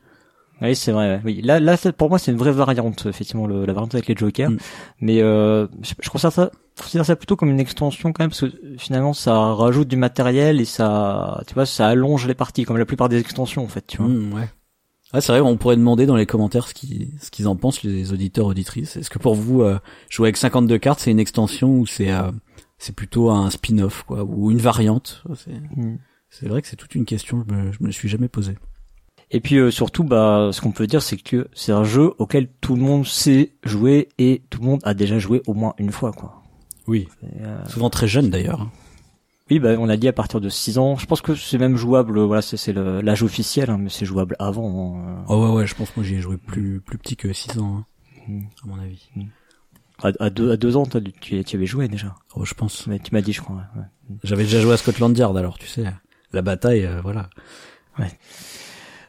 Oui, 0.62 0.77
c'est 0.77 0.93
vrai. 0.93 1.21
Oui, 1.25 1.41
là, 1.43 1.59
là, 1.59 1.77
pour 1.97 2.11
moi, 2.11 2.19
c'est 2.19 2.31
une 2.33 2.37
vraie 2.37 2.53
variante, 2.53 3.07
effectivement, 3.07 3.47
le, 3.47 3.65
la 3.65 3.73
variante 3.73 3.95
avec 3.95 4.09
les 4.09 4.17
jokers. 4.17 4.51
Mm. 4.51 4.59
Mais 5.01 5.23
euh, 5.23 5.67
je, 5.83 5.95
je 6.01 6.11
considère 6.11 6.33
ça, 6.33 6.51
je 6.77 6.83
considère 6.83 7.07
ça 7.07 7.17
plutôt 7.17 7.37
comme 7.37 7.51
une 7.51 7.61
extension 7.61 8.12
quand 8.12 8.23
même, 8.23 8.31
parce 8.31 8.43
que 8.43 8.77
finalement, 8.79 9.12
ça 9.12 9.55
rajoute 9.55 9.89
du 9.89 9.97
matériel 9.97 10.61
et 10.61 10.65
ça, 10.65 11.43
tu 11.47 11.55
vois, 11.55 11.67
ça 11.67 11.89
allonge 11.89 12.27
les 12.27 12.35
parties, 12.35 12.65
comme 12.65 12.77
la 12.77 12.87
plupart 12.87 13.09
des 13.09 13.19
extensions, 13.19 13.65
en 13.65 13.69
fait, 13.69 13.87
tu 13.87 13.99
vois. 13.99 14.09
Mm, 14.09 14.35
ouais. 14.35 14.49
Ouais, 15.12 15.21
c'est 15.21 15.33
vrai, 15.33 15.41
on 15.41 15.57
pourrait 15.57 15.77
demander 15.77 16.07
dans 16.07 16.15
les 16.15 16.27
commentaires 16.27 16.69
ce 16.69 16.75
qu'ils 16.75 17.09
ce 17.21 17.33
qu'ils 17.33 17.49
en 17.49 17.57
pensent 17.57 17.83
les 17.83 18.12
auditeurs 18.12 18.47
auditrices. 18.47 18.97
Est-ce 18.97 19.11
que 19.11 19.19
pour 19.19 19.35
vous 19.35 19.62
euh, 19.62 19.79
jouer 20.09 20.27
avec 20.29 20.37
52 20.37 20.79
cartes, 20.79 21.01
c'est 21.01 21.11
une 21.11 21.19
extension 21.19 21.79
ou 21.79 21.87
c'est 21.87 22.12
euh, 22.12 22.31
c'est 22.79 22.95
plutôt 22.95 23.29
un 23.29 23.51
spin-off 23.51 24.05
quoi 24.05 24.23
ou 24.23 24.53
une 24.53 24.59
variante? 24.59 25.25
C'est 25.35 25.53
mm. 25.53 25.99
c'est 26.29 26.47
vrai 26.49 26.62
que 26.62 26.69
c'est 26.69 26.77
toute 26.77 26.95
une 26.95 27.07
question, 27.07 27.45
je 27.49 27.53
me, 27.53 27.73
je 27.73 27.79
me 27.81 27.91
suis 27.91 28.09
jamais 28.09 28.29
posé. 28.29 28.57
Et 29.31 29.41
puis 29.41 29.56
euh, 29.56 29.71
surtout, 29.71 30.05
bah, 30.05 30.50
ce 30.53 30.61
qu'on 30.61 30.73
peut 30.73 30.87
dire, 30.87 31.03
c'est 31.03 31.17
que 31.17 31.49
c'est 31.55 31.73
un 31.73 31.85
jeu 31.85 32.12
auquel 32.19 32.49
tout 32.61 32.75
le 32.75 32.82
monde 32.82 33.06
sait 33.06 33.53
jouer 33.65 34.09
et 34.19 34.43
tout 34.50 34.61
le 34.61 34.67
monde 34.67 34.81
a 34.85 34.94
déjà 34.94 35.19
joué 35.19 35.43
au 35.47 35.55
moins 35.55 35.75
une 35.79 35.93
fois, 35.93 36.12
quoi. 36.12 36.43
Oui. 36.87 37.09
Euh, 37.41 37.65
Souvent 37.69 37.91
très 37.91 38.09
jeune 38.09 38.31
d'ailleurs. 38.31 38.69
Oui, 39.50 39.59
bah, 39.59 39.75
on 39.79 39.88
a 39.88 39.97
dit 39.97 40.09
à 40.09 40.12
partir 40.12 40.41
de 40.41 40.49
6 40.49 40.79
ans. 40.79 40.97
Je 40.97 41.06
pense 41.06 41.23
que 41.23 41.35
c'est 41.35 41.59
même 41.59 41.77
jouable. 41.77 42.21
Voilà, 42.21 42.43
c'est 42.43 42.73
l'âge 42.73 43.23
officiel, 43.23 43.71
hein, 43.71 43.79
mais 43.79 43.88
c'est 43.88 44.05
jouable 44.05 44.35
avant. 44.38 44.99
Hein. 44.99 45.25
Oh 45.29 45.44
ouais, 45.44 45.53
ouais. 45.53 45.67
Je 45.67 45.75
pense 45.75 45.91
que 45.91 46.00
moi 46.00 46.05
j'y 46.05 46.17
ai 46.17 46.21
joué 46.21 46.37
plus 46.37 46.81
plus 46.81 46.99
petit 46.99 47.17
que 47.17 47.33
6 47.33 47.59
ans, 47.59 47.79
hein, 47.79 47.85
mm. 48.29 48.41
à 48.65 48.67
mon 48.67 48.81
avis. 48.81 49.09
Mm. 49.15 49.25
À, 50.03 50.31
deux, 50.31 50.50
à 50.50 50.56
deux 50.56 50.76
ans, 50.76 50.87
tu, 50.87 51.44
tu 51.44 51.56
avais 51.56 51.67
joué 51.67 51.87
déjà. 51.87 52.15
Oh, 52.35 52.47
je 52.47 52.55
pense. 52.55 52.87
Mais 52.87 52.99
tu 52.99 53.12
m'as 53.12 53.21
dit, 53.21 53.35
je 53.35 53.43
crois. 53.43 53.56
Ouais. 53.76 53.83
J'avais 54.25 54.44
déjà 54.44 54.61
joué 54.61 54.73
à 54.73 54.76
Scotland 54.79 55.17
Yard, 55.17 55.37
alors 55.37 55.59
tu 55.59 55.67
sais, 55.67 55.85
la 56.33 56.43
bataille, 56.43 56.87
euh, 56.87 57.03
voilà. 57.03 57.29
Ouais. 57.99 58.11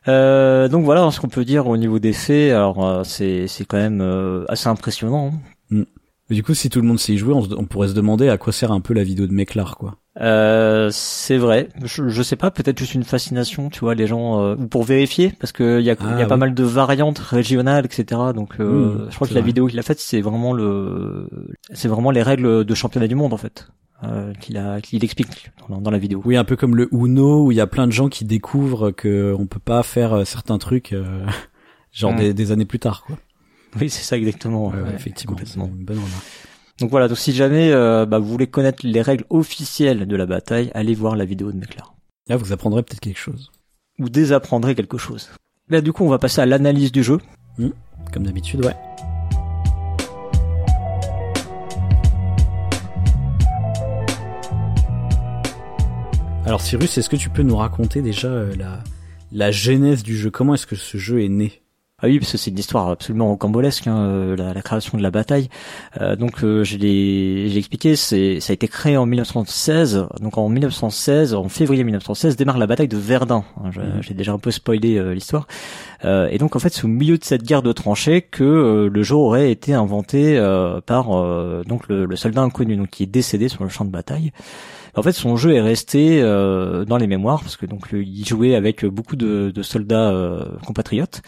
Euh, 0.07 0.68
donc 0.68 0.83
voilà 0.83 1.09
ce 1.12 1.19
qu'on 1.19 1.27
peut 1.27 1.45
dire 1.45 1.68
au 1.68 1.77
niveau 1.77 2.00
des 2.00 2.13
faits. 2.13 2.51
Alors 2.51 2.86
euh, 2.86 3.03
c'est 3.03 3.48
c'est 3.48 3.65
quand 3.65 3.77
même 3.77 4.01
euh, 4.01 4.45
assez 4.48 4.68
impressionnant. 4.68 5.31
Hein. 5.33 5.77
Mm. 5.77 5.83
Du 6.30 6.44
coup, 6.44 6.53
si 6.53 6.69
tout 6.69 6.80
le 6.80 6.88
monde 6.88 6.98
sait 6.98 7.12
y 7.13 7.18
jouer, 7.18 7.33
on, 7.33 7.65
pourrait 7.65 7.89
se 7.89 7.94
demander 7.94 8.30
à 8.30 8.38
quoi 8.38 8.53
sert 8.53 8.71
un 8.71 8.80
peu 8.80 8.94
la 8.94 9.03
vidéo 9.03 9.27
de 9.27 9.33
Méclar, 9.33 9.75
quoi. 9.75 9.98
Euh, 10.21 10.88
c'est 10.89 11.38
vrai. 11.38 11.68
Je, 11.83 12.07
je 12.07 12.24
sais 12.24 12.38
pas, 12.38 12.51
peut-être 12.51 12.80
juste 12.80 12.95
une 12.95 13.03
fascination, 13.03 13.69
tu 13.69 13.81
vois, 13.81 13.95
les 13.95 14.07
gens 14.07 14.53
ou 14.53 14.68
pour 14.68 14.86
vérifier, 14.86 15.33
parce 15.42 15.51
que 15.51 15.81
il 15.81 15.86
y 15.86 15.89
a, 15.89 15.94
y 15.94 16.06
a 16.06 16.19
ah 16.21 16.25
pas 16.27 16.38
mal 16.38 16.53
de 16.53 16.63
variantes 16.63 17.19
régionales, 17.19 17.83
etc. 17.83 18.21
Donc, 18.33 18.59
mm, 18.59 19.09
je 19.09 19.15
crois 19.15 19.27
que 19.27 19.33
la 19.33 19.42
vidéo 19.42 19.68
qu'il 19.68 19.77
a 19.77 19.83
faite, 19.83 20.00
c'est 20.00 20.21
vraiment 20.21 20.53
le, 20.53 21.27
c'est 21.74 21.89
vraiment 21.89 22.12
les 22.12 22.24
règles 22.24 22.63
de 22.63 22.75
championnat 22.75 23.09
du 23.09 23.15
monde 23.15 23.33
en 23.33 23.38
fait. 23.38 23.68
Euh, 24.03 24.33
qu'il 24.33 24.57
a 24.57 24.81
qu'il 24.81 25.03
explique 25.03 25.51
dans, 25.69 25.92
la 25.92 26.00
vidéo. 26.00 26.24
Oui, 26.25 26.36
un 26.36 26.44
peu 26.44 26.56
comme 26.56 26.75
le 26.75 26.89
Uno 26.92 27.45
où 27.45 27.51
il 27.51 27.56
y 27.56 27.62
a 27.62 27.68
plein 27.68 27.86
de 27.86 27.92
gens 27.92 28.09
qui 28.09 28.25
découvrent 28.25 28.89
que 28.89 29.36
on 29.38 29.45
peut 29.45 29.59
pas 29.59 29.83
faire 29.83 30.13
euh, 30.13 30.25
certains 30.25 30.57
trucs 30.57 30.92
euh, 30.92 31.24
genre 31.92 32.15
des, 32.15 32.33
des, 32.33 32.51
années 32.51 32.65
plus 32.65 32.80
tard 32.80 33.03
quoi. 33.06 33.19
Oui, 33.80 33.92
c'est 33.92 34.01
ça 34.03 34.18
exactement. 34.18 34.69
Ouais, 34.69 34.95
effectivement, 34.95 35.38
une 35.56 35.86
bonne 35.86 36.00
Donc 36.80 36.89
voilà, 36.89 37.07
donc 37.07 37.18
si 37.18 37.31
jamais 37.31 37.71
bah, 37.71 38.18
vous 38.18 38.27
voulez 38.27 38.48
connaître 38.48 38.86
les 38.86 39.01
règles 39.01 39.25
officielles 39.30 40.07
de 40.07 40.15
la 40.15 40.25
bataille, 40.25 40.71
allez 40.74 40.95
voir 40.95 41.15
la 41.15 41.24
vidéo 41.24 41.51
de 41.51 41.57
Meclar. 41.57 41.95
Là, 42.27 42.38
vous 42.38 42.51
apprendrez 42.51 42.83
peut-être 42.83 43.00
quelque 43.00 43.19
chose. 43.19 43.51
Ou 44.00 44.09
désapprendrez 44.09 44.75
quelque 44.75 44.98
chose. 44.98 45.30
Là, 45.69 45.80
du 45.80 45.94
coup, 45.94 46.03
on 46.03 46.09
va 46.09 46.18
passer 46.18 46.42
à 46.42 46.45
l'analyse 46.45 46.92
du 46.92 47.03
jeu. 47.03 47.19
Mmh, 47.57 47.69
comme 48.12 48.24
d'habitude, 48.24 48.65
ouais. 48.65 48.75
Alors 56.45 56.61
Cyrus, 56.61 56.97
est-ce 56.97 57.09
que 57.09 57.15
tu 57.15 57.29
peux 57.29 57.43
nous 57.43 57.55
raconter 57.55 58.01
déjà 58.01 58.27
euh, 58.27 58.55
la, 58.57 58.79
la 59.31 59.51
genèse 59.51 60.03
du 60.03 60.17
jeu? 60.17 60.31
Comment 60.31 60.55
est-ce 60.55 60.65
que 60.65 60.75
ce 60.75 60.98
jeu 60.98 61.24
est 61.24 61.29
né? 61.29 61.62
Ah 62.03 62.07
oui, 62.07 62.17
parce 62.17 62.31
que 62.31 62.38
c'est 62.39 62.50
une 62.50 62.57
histoire 62.57 62.89
absolument 62.89 63.27
rocambolesque, 63.27 63.86
hein, 63.86 63.98
euh, 63.98 64.36
la, 64.36 64.55
la, 64.55 64.62
création 64.63 64.98
de 64.98 65.03
la 65.03 65.12
bataille. 65.12 65.50
Euh, 66.01 66.15
donc 66.15 66.43
euh, 66.43 66.63
je 66.63 66.77
l'ai 66.77 67.55
expliqué, 67.55 67.95
c'est 67.95 68.39
ça 68.39 68.53
a 68.53 68.53
été 68.55 68.67
créé 68.67 68.98
en 68.98 69.05
1916. 69.05 70.07
Donc 70.19 70.39
en 70.39 70.50
1916, 70.50 71.36
en 71.36 71.48
février 71.48 71.83
1916, 71.83 72.38
démarre 72.38 72.57
la 72.57 72.65
bataille 72.65 72.88
de 72.88 72.98
Verdun. 72.98 73.43
Hein, 73.63 73.69
mhm. 73.75 74.01
J'ai 74.01 74.15
déjà 74.15 74.33
un 74.33 74.39
peu 74.39 74.50
spoilé 74.50 75.13
l'histoire. 75.13 75.48
et 76.03 76.38
donc 76.39 76.55
en 76.55 76.60
fait, 76.60 76.74
c'est 76.74 76.86
au 76.86 76.88
milieu 76.88 77.19
de 77.19 77.24
cette 77.24 77.43
guerre 77.43 77.62
de 77.62 77.71
tranchées 77.71 78.24
que 78.24 78.89
le 78.91 79.03
jeu 79.03 79.15
aurait 79.15 79.51
été 79.51 79.75
inventé 79.75 80.39
par 80.88 81.05
donc 81.65 81.88
le, 81.88 82.05
le, 82.05 82.15
soldat 82.15 82.41
inconnu, 82.41 82.77
donc 82.77 82.89
qui 82.89 83.03
est 83.03 83.07
décédé 83.07 83.48
sur 83.48 83.63
le 83.63 83.69
champ 83.69 83.86
de 83.86 83.91
bataille. 83.91 84.31
En 84.95 85.03
fait, 85.03 85.13
son 85.13 85.38
jeu 85.38 85.53
est 85.53 85.62
resté 85.62 86.21
euh, 86.21 86.86
dans 86.86 86.98
les 86.98 87.07
mémoires 87.07 87.41
parce 87.41 87.57
que 87.57 87.65
donc 87.65 87.89
il 87.93 88.25
jouait 88.25 88.55
avec 88.55 88.86
beaucoup 88.86 89.15
de, 89.15 89.51
de 89.53 89.62
soldats 89.63 90.10
euh, 90.12 90.45
compatriotes. 90.65 91.21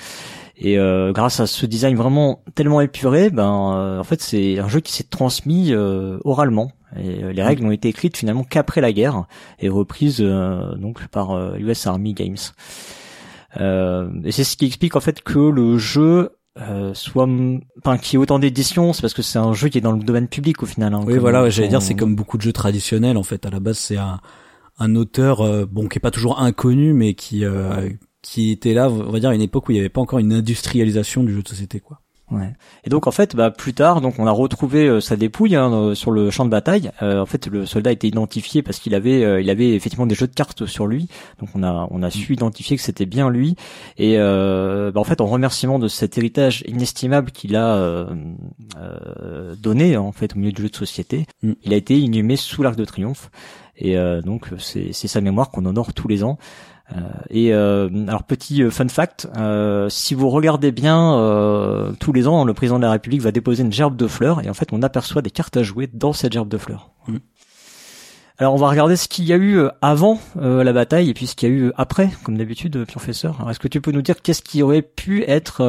Et 0.56 0.78
euh, 0.78 1.12
grâce 1.12 1.40
à 1.40 1.48
ce 1.48 1.66
design 1.66 1.96
vraiment 1.96 2.44
tellement 2.54 2.82
épuré, 2.82 3.30
ben 3.30 3.74
euh, 3.76 4.00
en 4.00 4.04
fait 4.04 4.22
c'est 4.22 4.60
un 4.60 4.68
jeu 4.68 4.82
qui 4.82 4.94
s'est 4.94 5.04
transmis 5.04 5.74
euh, 5.74 6.20
oralement. 6.24 6.72
Et 6.96 7.34
les 7.34 7.42
mm. 7.42 7.46
règles 7.46 7.64
n'ont 7.64 7.72
été 7.72 7.90
écrites 7.90 8.18
finalement 8.18 8.44
qu'après 8.44 8.80
la 8.80 8.94
guerre 8.94 9.26
et 9.60 9.68
reprises 9.68 10.20
donc 10.20 11.08
par 11.08 11.56
US 11.58 11.88
Army 11.88 12.14
Games. 12.14 12.38
et 13.60 14.32
c'est 14.32 14.44
ce 14.44 14.56
qui 14.56 14.68
explique 14.68 14.96
en 14.96 15.00
fait 15.00 15.22
que 15.24 15.40
le 15.40 15.80
jeu 15.80 16.38
euh, 16.60 16.94
soit 16.94 17.28
enfin 17.80 17.98
qui 17.98 18.16
est 18.16 18.20
autant 18.20 18.38
d'éditions 18.38 18.94
c'est 18.94 19.02
parce 19.02 19.16
que 19.16 19.24
c'est 19.24 19.40
un 19.40 19.54
jeu 19.54 19.70
qui 19.70 19.80
est 19.80 19.82
dans 19.82 19.92
le 19.92 20.04
domaine 20.04 20.28
public 20.28 20.62
au 20.62 20.68
final 20.68 20.94
hein, 20.94 21.02
oui 21.04 21.18
voilà 21.18 21.50
j'allais 21.50 21.68
dire 21.68 21.82
c'est 21.82 21.96
comme 21.96 22.16
beaucoup 22.16 22.38
de 22.38 22.44
jeux 22.44 22.54
traditionnels 22.54 23.18
en 23.18 23.24
fait. 23.24 23.48
À 23.48 23.50
la 23.50 23.60
base 23.60 23.80
c'est 23.80 23.98
un 23.98 24.20
un 24.78 24.96
auteur 24.96 25.42
euh, 25.42 25.66
bon 25.66 25.88
qui 25.88 25.98
est 25.98 26.00
pas 26.00 26.12
toujours 26.12 26.40
inconnu 26.40 26.94
mais 26.94 27.16
qui 27.16 27.44
euh, 27.44 27.90
qui 28.22 28.52
était 28.52 28.76
là 28.76 28.88
on 28.88 29.12
va 29.12 29.20
dire 29.20 29.30
à 29.30 29.36
une 29.36 29.42
époque 29.42 29.68
où 29.68 29.72
il 29.72 29.76
n'y 29.76 29.80
avait 29.80 29.90
pas 29.90 30.02
encore 30.02 30.20
une 30.20 30.32
industrialisation 30.32 31.24
du 31.24 31.34
jeu 31.34 31.42
de 31.42 31.48
société 31.48 31.80
quoi 31.80 32.03
Ouais. 32.32 32.54
Et 32.84 32.90
donc 32.90 33.06
en 33.06 33.12
fait, 33.12 33.36
bah, 33.36 33.52
plus 33.52 33.74
tard, 33.74 34.02
donc 34.02 34.16
on 34.18 34.26
a 34.26 34.32
retrouvé 34.32 34.88
euh, 34.88 35.02
sa 35.02 35.16
dépouille 35.16 35.56
hein, 35.56 35.72
euh, 35.72 35.96
sur 35.96 36.10
le 36.10 36.32
champ 36.32 36.46
de 36.46 36.50
bataille. 36.50 36.92
Euh, 37.02 37.22
en 37.22 37.26
fait, 37.26 37.48
le 37.48 37.66
soldat 37.66 37.90
a 37.90 37.94
été 37.94 38.08
identifié 38.08 38.64
parce 38.64 38.80
qu'il 38.80 38.96
avait, 38.96 39.42
il 39.42 39.50
avait 39.50 39.76
effectivement 39.76 40.06
des 40.06 40.16
jeux 40.16 40.28
de 40.28 40.34
cartes 40.34 40.66
sur 40.66 40.88
lui. 40.88 41.10
Donc 41.40 41.50
on 41.54 41.64
a, 41.64 41.88
on 41.92 42.02
a 42.02 42.10
su 42.10 42.34
identifier 42.34 42.78
que 42.78 42.84
c'était 42.84 43.06
bien 43.06 43.30
lui. 43.30 43.56
Et 43.98 44.18
bah, 44.18 44.92
en 44.96 45.04
fait, 45.04 45.22
en 45.22 45.28
remerciement 45.28 45.80
de 45.80 45.88
cet 45.88 46.18
héritage 46.18 46.64
inestimable 46.68 47.32
qu'il 47.32 47.56
a 47.56 48.08
donné 49.62 49.98
en 49.98 50.12
fait 50.12 50.36
au 50.36 50.40
milieu 50.40 50.52
du 50.52 50.64
jeu 50.64 50.70
de 50.70 50.76
société, 50.76 51.26
mm. 51.42 51.52
il 51.64 51.74
a 51.74 51.78
été 51.78 52.00
inhumé 52.00 52.36
sous 52.36 52.64
l'arc 52.64 52.76
de 52.76 52.86
triomphe. 52.86 53.30
Et 53.76 53.96
donc 54.24 54.50
c'est 54.60 54.94
sa 54.94 55.22
mémoire 55.22 55.52
qu'on 55.52 55.66
honore 55.66 55.94
tous 55.94 56.08
les 56.08 56.24
ans. 56.24 56.38
Euh, 56.96 57.00
et 57.30 57.54
euh, 57.54 57.90
alors 58.08 58.24
petit 58.24 58.64
euh, 58.64 58.70
fun 58.70 58.88
fact, 58.88 59.28
si 59.90 60.14
vous 60.14 60.30
regardez 60.30 60.72
bien, 60.72 61.94
tous 62.00 62.14
les 62.14 62.28
ans, 62.28 62.46
le 62.46 62.54
président 62.54 62.78
de 62.78 62.84
la 62.84 62.92
République 62.92 63.22
va 63.22 63.32
déposer 63.32 63.64
une 63.64 63.74
gerbe 63.74 63.96
de 63.96 64.08
fleurs 64.08 64.44
et 64.44 64.50
en 64.50 64.54
fait, 64.54 64.70
on 64.72 64.82
aperçoit 64.82 65.22
des 65.22 65.32
cartes 65.32 65.58
à 65.58 65.64
jouer 65.64 65.90
dans 65.92 66.14
cette 66.14 66.34
gerbe 66.34 66.50
de 66.50 66.58
fleurs. 66.58 66.92
Mm. 67.08 67.18
Alors 68.40 68.56
on 68.56 68.58
va 68.58 68.68
regarder 68.68 68.96
ce 68.96 69.08
qu'il 69.08 69.26
y 69.26 69.34
a 69.34 69.38
eu 69.38 69.60
avant 69.82 70.20
la 70.36 70.74
bataille 70.74 71.08
et 71.08 71.14
puis 71.14 71.28
ce 71.28 71.36
qu'il 71.36 71.50
y 71.50 71.52
a 71.52 71.56
eu 71.56 71.72
après, 71.78 72.10
comme 72.24 72.36
d'habitude, 72.36 72.86
professeur. 72.86 73.48
Est-ce 73.50 73.60
que 73.60 73.68
tu 73.68 73.80
peux 73.80 73.92
nous 73.92 74.02
dire 74.02 74.22
qu'est-ce 74.22 74.42
qui 74.42 74.64
aurait 74.64 74.82
pu 74.82 75.24
être 75.24 75.62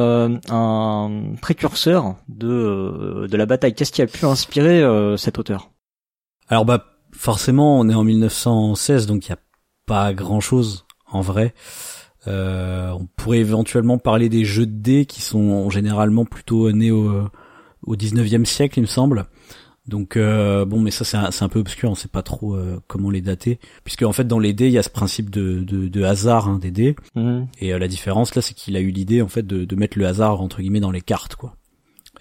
un 0.49 1.21
précurseur 1.41 2.15
de 2.27 3.27
de 3.29 3.37
la 3.37 3.45
bataille? 3.45 3.75
Qu'est-ce 3.75 3.91
qui 3.91 4.01
a 4.01 4.07
pu 4.07 4.25
inspirer 4.25 4.83
cet 5.17 5.37
auteur? 5.37 5.69
Alors 6.49 6.65
bah 6.65 6.85
forcément, 7.11 7.79
on 7.79 7.87
est 7.87 7.95
en 7.95 8.03
1916, 8.03 9.05
donc 9.05 9.27
il 9.27 9.29
y 9.29 9.33
a 9.33 9.39
pas 9.85 10.13
grand-chose 10.13 10.85
en 11.07 11.21
vrai. 11.21 11.53
Euh, 12.27 12.89
on 12.91 13.07
pourrait 13.15 13.39
éventuellement 13.39 13.97
parler 13.97 14.29
des 14.29 14.45
jeux 14.45 14.65
de 14.65 14.71
dés 14.71 15.05
qui 15.05 15.21
sont 15.21 15.69
généralement 15.69 16.25
plutôt 16.25 16.71
nés 16.71 16.91
au, 16.91 17.29
au 17.83 17.95
19e 17.95 18.45
siècle, 18.45 18.79
il 18.79 18.83
me 18.83 18.87
semble. 18.87 19.27
Donc 19.87 20.17
euh, 20.17 20.65
bon, 20.65 20.81
mais 20.81 20.89
ça 20.89 21.05
c'est 21.05 21.17
un, 21.17 21.29
un, 21.39 21.49
peu 21.49 21.59
obscur, 21.59 21.91
on 21.91 21.95
sait 21.95 22.07
pas 22.07 22.23
trop 22.23 22.55
euh, 22.55 22.81
comment 22.87 23.11
les 23.11 23.21
dater, 23.21 23.59
puisque 23.83 24.01
en 24.01 24.13
fait 24.13 24.25
dans 24.25 24.39
les 24.39 24.51
dés 24.51 24.65
il 24.65 24.71
y 24.71 24.79
a 24.79 24.83
ce 24.83 24.89
principe 24.89 25.29
de, 25.29 25.59
de, 25.59 25.87
de 25.87 26.03
hasard 26.03 26.47
hein, 26.47 26.57
des 26.57 26.71
dés, 26.71 26.95
mhm. 27.13 27.47
et 27.59 27.77
la 27.77 27.87
différence 27.87 28.33
là 28.33 28.41
c'est 28.41 28.55
qu'il 28.55 28.75
a 28.77 28.79
eu 28.79 28.89
l'idée 28.89 29.21
en 29.21 29.27
fait 29.27 29.45
de, 29.45 29.63
de, 29.63 29.75
mettre 29.75 29.99
le 29.99 30.07
hasard 30.07 30.41
entre 30.41 30.61
guillemets 30.61 30.79
dans 30.79 30.89
les 30.89 31.01
cartes 31.01 31.35
quoi. 31.35 31.55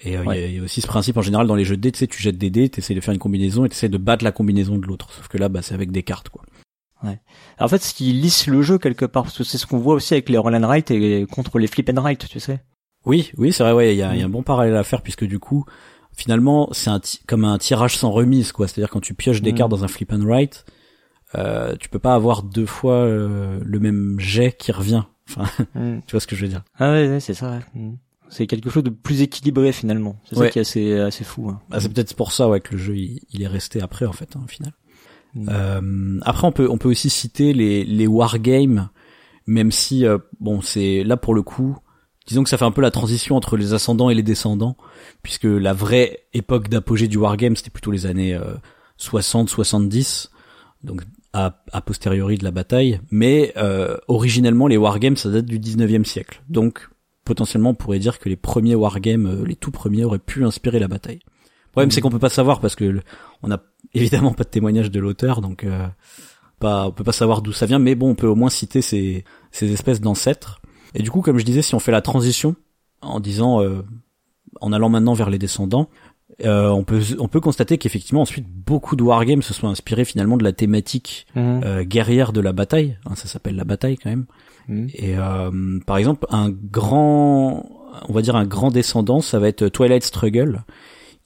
Et 0.03 0.13
il 0.13 0.55
y, 0.57 0.59
a 0.59 0.63
aussi 0.63 0.83
ce 0.83 0.87
principe 0.87 1.17
en 1.17 1.23
général 1.23 1.47
dans 1.47 1.55
les 1.55 1.65
jeux 1.65 1.77
de 1.77 1.81
dés, 1.81 1.93
tu 1.93 2.01
sais, 2.01 2.07
tu 2.07 2.21
jettes 2.21 2.37
des 2.37 2.51
dés, 2.51 2.69
tu 2.69 2.81
essaies 2.81 2.95
de 2.95 3.01
faire 3.01 3.15
une 3.15 3.21
combinaison 3.21 3.65
et 3.65 3.71
tu 3.71 3.77
essaies 3.77 3.89
de 3.89 3.97
battre 3.97 4.25
la 4.25 4.33
combinaison 4.33 4.77
de 4.77 4.87
l'autre, 4.87 5.11
sauf 5.13 5.29
que 5.29 5.39
là 5.39 5.49
bah 5.49 5.63
c'est 5.63 5.73
avec 5.73 5.91
des 5.91 6.03
cartes 6.03 6.29
quoi. 6.29 6.45
Ouais. 7.05 7.21
En 7.59 7.69
fait, 7.69 7.83
ce 7.83 7.95
qui 7.95 8.13
lisse 8.13 8.47
le 8.47 8.63
jeu 8.63 8.79
quelque 8.79 9.05
part, 9.05 9.25
parce 9.25 9.39
que 9.39 9.45
c'est 9.45 9.59
ce 9.59 9.67
qu'on 9.67 9.79
voit 9.79 9.95
aussi 9.95 10.15
avec 10.15 10.29
les 10.29 10.39
roll 10.39 10.55
and 10.55 10.67
write 10.67 10.91
et 10.91 11.27
contre 11.31 11.59
les 11.59 11.67
flip 11.67 11.91
and 11.91 12.01
write, 12.01 12.27
tu 12.29 12.41
sais. 12.41 12.61
Oui, 13.07 13.31
oui, 13.37 13.53
c'est 13.53 13.63
vrai, 13.63 13.73
ouais, 13.73 13.95
il 13.95 13.99
y 13.99 14.03
a, 14.03 14.17
y 14.17 14.23
a, 14.23 14.25
un 14.25 14.31
bon 14.31 14.43
parallèle 14.43 14.77
à 14.77 14.83
faire 14.83 15.03
puisque 15.03 15.25
du 15.25 15.39
coup, 15.39 15.65
finalement, 16.17 16.69
c'est 16.73 16.91
un 16.91 17.01
comme 17.27 17.45
un 17.45 17.59
tirage 17.59 17.97
sans 17.97 18.11
remise, 18.11 18.53
quoi. 18.53 18.67
C'est-à-dire 18.67 18.91
quand 18.91 19.01
tu 19.01 19.15
pioches 19.15 19.43
des 19.43 19.53
mm. 19.53 19.57
cartes 19.57 19.71
dans 19.71 19.85
un 19.85 19.89
flip 19.89 20.13
and 20.13 20.25
write, 20.25 20.65
euh, 21.35 21.77
tu 21.77 21.89
peux 21.89 21.99
pas 21.99 22.15
avoir 22.15 22.43
deux 22.43 22.67
fois 22.67 22.95
euh, 22.95 23.61
le 23.63 23.79
même 23.81 24.17
jet 24.19 24.53
qui 24.53 24.73
revient. 24.73 25.03
Enfin, 25.27 25.65
mm. 25.75 26.01
tu 26.07 26.13
vois 26.13 26.21
ce 26.21 26.27
que 26.27 26.37
je 26.37 26.43
veux 26.43 26.51
dire. 26.51 26.65
Ah 26.79 26.93
ouais, 26.93 27.19
c'est 27.19 27.33
ça. 27.33 27.51
Ouais. 27.51 27.61
Mm. 27.75 27.97
C'est 28.29 28.47
quelque 28.47 28.69
chose 28.69 28.83
de 28.83 28.91
plus 28.91 29.23
équilibré 29.23 29.73
finalement. 29.73 30.17
C'est 30.25 30.37
ça 30.37 30.49
qui 30.49 30.59
est 30.59 30.63
assez 30.63 30.99
assez 30.99 31.25
fou. 31.25 31.49
Hein. 31.49 31.61
Ah, 31.71 31.81
c'est 31.81 31.93
peut-être 31.93 32.15
pour 32.15 32.33
ça 32.33 32.49
ouais 32.49 32.61
que 32.61 32.73
le 32.73 32.79
jeu 32.79 32.97
il, 32.97 33.43
est 33.43 33.47
resté 33.47 33.81
après 33.81 34.07
en 34.07 34.13
fait 34.13 34.35
hein, 34.35 34.41
au 34.45 34.49
final. 34.49 34.73
Euh, 35.37 36.19
après, 36.23 36.47
on 36.47 36.53
peut 36.53 36.69
on 36.71 36.79
peut 36.79 36.89
aussi 36.89 37.11
citer 37.11 37.53
les 37.53 37.85
les 37.85 38.07
wargames, 38.07 38.89
même 39.47 39.73
si 39.73 40.07
euh, 40.07 40.19
bon 40.41 40.61
c'est 40.61 41.03
là 41.05 41.17
pour 41.17 41.35
le 41.35 41.43
coup, 41.43 41.77
disons 42.27 42.43
que 42.45 42.49
ça 42.49 42.57
fait 42.57 42.65
un 42.65 42.71
peu 42.71 42.83
la 42.83 42.91
transition 42.91 43.37
entre 43.37 43.57
les 43.57 43.73
ascendants 43.73 44.11
et 44.11 44.15
les 44.15 44.23
descendants, 44.23 44.77
puisque 45.23 45.45
la 45.45 45.73
vraie 45.73 46.25
époque 46.33 46.69
d'apogée 46.69 47.09
du 47.09 47.19
wargame 47.19 47.57
c'était 47.57 47.71
plutôt 47.71 47.91
les 47.91 48.07
années 48.07 48.39
60-70, 48.99 50.27
euh, 50.27 50.87
donc 50.87 51.03
a, 51.33 51.63
a, 51.73 51.81
posteriori 51.81 52.39
de 52.39 52.45
la 52.45 52.53
bataille, 52.53 53.01
mais 53.11 53.53
euh, 53.57 53.97
originellement 54.09 54.69
les 54.69 54.77
wargames 54.77 55.17
ça 55.17 55.31
date 55.31 55.47
du 55.47 55.59
19e 55.59 56.05
siècle, 56.05 56.43
donc 56.49 56.89
potentiellement 57.25 57.71
on 57.71 57.75
pourrait 57.75 57.99
dire 57.99 58.19
que 58.19 58.29
les 58.29 58.37
premiers 58.37 58.75
wargames, 58.77 59.45
les 59.45 59.57
tout 59.57 59.71
premiers 59.73 60.05
auraient 60.05 60.19
pu 60.19 60.45
inspirer 60.45 60.79
la 60.79 60.89
bataille. 60.89 61.21
Le 61.75 61.81
problème 61.81 61.91
c'est 61.91 62.01
qu'on 62.01 62.11
peut 62.11 62.19
pas 62.19 62.29
savoir 62.29 62.61
parce 62.61 62.77
que 62.77 63.01
on 63.43 63.51
a 63.51 63.59
évidemment 63.95 64.33
pas 64.33 64.45
de 64.45 64.49
témoignage 64.49 64.91
de 64.91 65.01
l'auteur, 65.01 65.41
donc 65.41 65.65
euh, 65.65 65.87
pas, 66.61 66.87
on 66.87 66.93
peut 66.93 67.05
pas 67.05 67.13
savoir 67.13 67.43
d'où 67.43 67.53
ça 67.53 67.67
vient, 67.67 67.79
mais 67.79 67.95
bon, 67.95 68.11
on 68.11 68.15
peut 68.15 68.29
au 68.29 68.37
moins 68.37 68.51
citer 68.51 68.81
ces, 68.81 69.25
ces 69.51 69.73
espèces 69.73 70.01
d'ancêtres. 70.01 70.61
Et 70.95 71.03
du 71.03 71.11
coup, 71.11 71.21
comme 71.21 71.39
je 71.39 71.45
disais, 71.45 71.63
si 71.63 71.75
on 71.75 71.81
fait 71.81 71.93
la 71.93 72.01
transition 72.01 72.55
en 73.03 73.19
disant, 73.19 73.61
euh, 73.61 73.83
en 74.61 74.73
allant 74.73 74.89
maintenant 74.89 75.15
vers 75.15 75.31
les 75.31 75.39
descendants, 75.39 75.89
euh, 76.45 76.69
on 76.69 76.83
peut 76.83 77.01
on 77.21 77.29
peut 77.29 77.41
constater 77.41 77.79
qu'effectivement 77.79 78.23
ensuite 78.23 78.47
beaucoup 78.49 78.97
de 78.97 79.03
wargames 79.03 79.43
se 79.43 79.55
sont 79.55 79.69
inspirés 79.69 80.05
finalement 80.05 80.37
de 80.37 80.43
la 80.43 80.53
thématique 80.53 81.27
mhm. 81.37 81.61
euh, 81.65 81.85
guerrière 81.85 82.33
de 82.33 82.41
la 82.41 82.53
bataille. 82.53 82.99
Hein, 83.07 83.15
ça 83.15 83.29
s'appelle 83.29 83.57
la 83.57 83.65
bataille 83.65 83.97
quand 83.97 84.11
même. 84.11 84.27
Mhm. 84.69 84.89
Et 84.95 85.17
euh, 85.17 85.81
par 85.87 85.97
exemple, 85.97 86.27
un 86.31 86.51
grand, 86.51 87.69
on 88.09 88.13
va 88.13 88.23
dire 88.23 88.37
un 88.37 88.47
grand 88.47 88.71
descendant, 88.71 89.21
ça 89.21 89.39
va 89.39 89.49
être 89.49 89.69
Twilight 89.69 90.03
Struggle, 90.03 90.65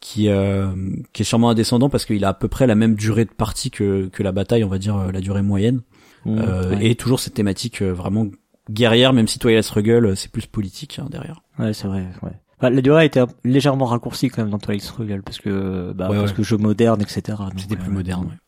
qui 0.00 0.28
euh, 0.28 0.68
qui 1.12 1.22
est 1.22 1.24
sûrement 1.24 1.50
un 1.50 1.54
descendant 1.54 1.88
parce 1.88 2.04
qu'il 2.04 2.24
a 2.24 2.28
à 2.28 2.34
peu 2.34 2.48
près 2.48 2.66
la 2.66 2.74
même 2.74 2.94
durée 2.94 3.24
de 3.24 3.32
partie 3.32 3.70
que 3.70 4.08
que 4.08 4.22
la 4.22 4.32
bataille, 4.32 4.64
on 4.64 4.68
va 4.68 4.78
dire 4.78 4.96
euh, 4.96 5.12
la 5.12 5.20
durée 5.20 5.42
moyenne, 5.42 5.80
mmh, 6.24 6.38
euh, 6.38 6.78
et 6.80 6.94
toujours 6.94 7.20
cette 7.20 7.34
thématique 7.34 7.82
euh, 7.82 7.92
vraiment 7.92 8.26
guerrière, 8.70 9.12
même 9.12 9.26
si 9.26 9.38
Twilight 9.38 9.64
Struggle 9.64 10.16
c'est 10.16 10.30
plus 10.30 10.46
politique 10.46 10.98
hein, 10.98 11.08
derrière. 11.10 11.42
Ouais, 11.58 11.72
c'est 11.72 11.88
vrai. 11.88 12.06
Ouais. 12.22 12.32
Bah, 12.60 12.70
la 12.70 12.80
durée 12.80 13.02
a 13.02 13.04
été 13.04 13.22
légèrement 13.44 13.86
raccourcie 13.86 14.28
quand 14.28 14.42
même 14.42 14.50
dans 14.50 14.58
Twilight 14.58 14.84
Struggle 14.84 15.22
parce 15.22 15.38
que 15.38 15.92
bah, 15.92 16.08
parce 16.10 16.32
que 16.32 16.42
jeu 16.42 16.56
moderne, 16.56 17.00
etc. 17.02 17.38
C'était 17.56 17.76
plus 17.76 17.90
moderne. 17.90 18.38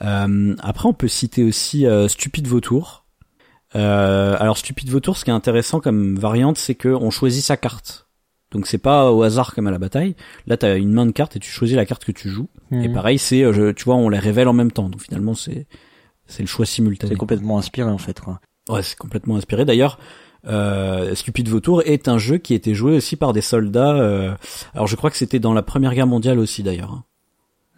Ouais. 0.00 0.54
après, 0.60 0.88
on 0.88 0.92
peut 0.92 1.08
citer 1.08 1.44
aussi 1.44 1.86
Stupide 2.08 2.46
Vautour. 2.46 3.06
alors 3.72 4.58
Stupide 4.58 4.88
Vautour, 4.88 5.16
ce 5.16 5.24
qui 5.24 5.30
est 5.30 5.34
intéressant 5.34 5.80
comme 5.80 6.16
variante, 6.16 6.58
c'est 6.58 6.74
que 6.74 6.88
on 6.88 7.10
choisit 7.10 7.44
sa 7.44 7.56
carte. 7.56 8.05
Donc 8.50 8.66
c'est 8.66 8.78
pas 8.78 9.10
au 9.10 9.22
hasard 9.22 9.54
comme 9.54 9.66
à 9.66 9.70
la 9.70 9.78
bataille. 9.78 10.14
Là, 10.46 10.56
t'as 10.56 10.76
une 10.78 10.92
main 10.92 11.06
de 11.06 11.10
cartes 11.10 11.36
et 11.36 11.40
tu 11.40 11.50
choisis 11.50 11.76
la 11.76 11.84
carte 11.84 12.04
que 12.04 12.12
tu 12.12 12.28
joues. 12.28 12.48
Mhm. 12.70 12.82
Et 12.82 12.88
pareil, 12.88 13.18
c'est, 13.18 13.42
euh, 13.42 13.72
tu 13.72 13.84
vois, 13.84 13.96
on 13.96 14.08
les 14.08 14.18
révèle 14.18 14.48
en 14.48 14.52
même 14.52 14.70
temps. 14.70 14.88
Donc 14.88 15.02
finalement, 15.02 15.34
c'est 15.34 15.66
c'est 16.26 16.42
le 16.42 16.48
choix 16.48 16.66
simultané. 16.66 17.12
C'est 17.12 17.18
complètement 17.18 17.58
inspiré 17.58 17.90
en 17.90 17.98
fait, 17.98 18.20
quoi. 18.20 18.40
Ouais, 18.68 18.82
c'est 18.82 18.96
complètement 18.96 19.36
inspiré. 19.36 19.64
D'ailleurs, 19.64 19.98
euh, 20.46 21.14
Stupide 21.14 21.48
Vautour 21.48 21.82
est 21.86 22.08
un 22.08 22.18
jeu 22.18 22.38
qui 22.38 22.54
été 22.54 22.74
joué 22.74 22.96
aussi 22.96 23.16
par 23.16 23.32
des 23.32 23.40
soldats. 23.40 23.94
Euh, 23.96 24.34
alors 24.74 24.86
je 24.86 24.96
crois 24.96 25.10
que 25.10 25.16
c'était 25.16 25.38
dans 25.38 25.54
la 25.54 25.62
Première 25.62 25.94
Guerre 25.94 26.06
mondiale 26.06 26.38
aussi 26.38 26.62
d'ailleurs. 26.62 26.92
Hein. 26.92 27.04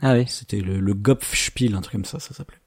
Ah 0.00 0.14
oui. 0.14 0.24
C'était 0.28 0.60
le, 0.60 0.80
le 0.80 0.94
Gopfspiel, 0.94 1.74
un 1.74 1.80
truc 1.80 1.92
comme 1.92 2.04
ça, 2.04 2.20
ça 2.20 2.34
s'appelait. 2.34 2.58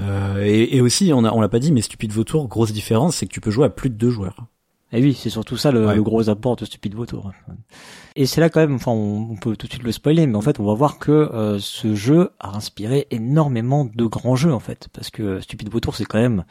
Euh, 0.00 0.42
et, 0.44 0.76
et, 0.76 0.80
aussi, 0.80 1.12
on 1.14 1.24
a, 1.24 1.32
on 1.32 1.40
l'a 1.40 1.48
pas 1.48 1.60
dit, 1.60 1.70
mais 1.70 1.80
Stupide 1.80 2.12
Vautour, 2.12 2.48
grosse 2.48 2.72
différence, 2.72 3.16
c'est 3.16 3.26
que 3.26 3.32
tu 3.32 3.40
peux 3.40 3.52
jouer 3.52 3.66
à 3.66 3.70
plus 3.70 3.90
de 3.90 3.94
deux 3.94 4.10
joueurs. 4.10 4.46
Et 4.94 5.02
oui, 5.02 5.12
c'est 5.12 5.28
surtout 5.30 5.56
ça 5.56 5.72
le, 5.72 6.00
gros 6.02 6.28
apport 6.28 6.54
de 6.54 6.64
Stupid 6.64 6.94
Vautour. 6.94 7.32
Et 8.14 8.26
c'est 8.26 8.40
là 8.40 8.48
quand 8.48 8.60
même, 8.60 8.76
enfin, 8.76 8.92
on, 8.92 9.34
peut 9.34 9.56
tout 9.56 9.66
de 9.66 9.72
suite 9.72 9.82
le 9.82 9.90
spoiler, 9.90 10.24
mais 10.28 10.36
en 10.36 10.40
fait, 10.40 10.60
on 10.60 10.64
va 10.64 10.74
voir 10.74 11.00
que 11.00 11.10
euh, 11.10 11.58
ce 11.58 11.96
jeu 11.96 12.30
a 12.38 12.56
inspiré 12.56 13.08
énormément 13.10 13.84
de 13.84 14.04
grands 14.04 14.36
jeux 14.36 14.52
en 14.52 14.60
fait, 14.60 14.86
parce 14.92 15.10
que 15.10 15.40
Stupid 15.40 15.68
Vautour, 15.68 15.96
c'est 15.96 16.04
quand 16.04 16.20
même, 16.20 16.44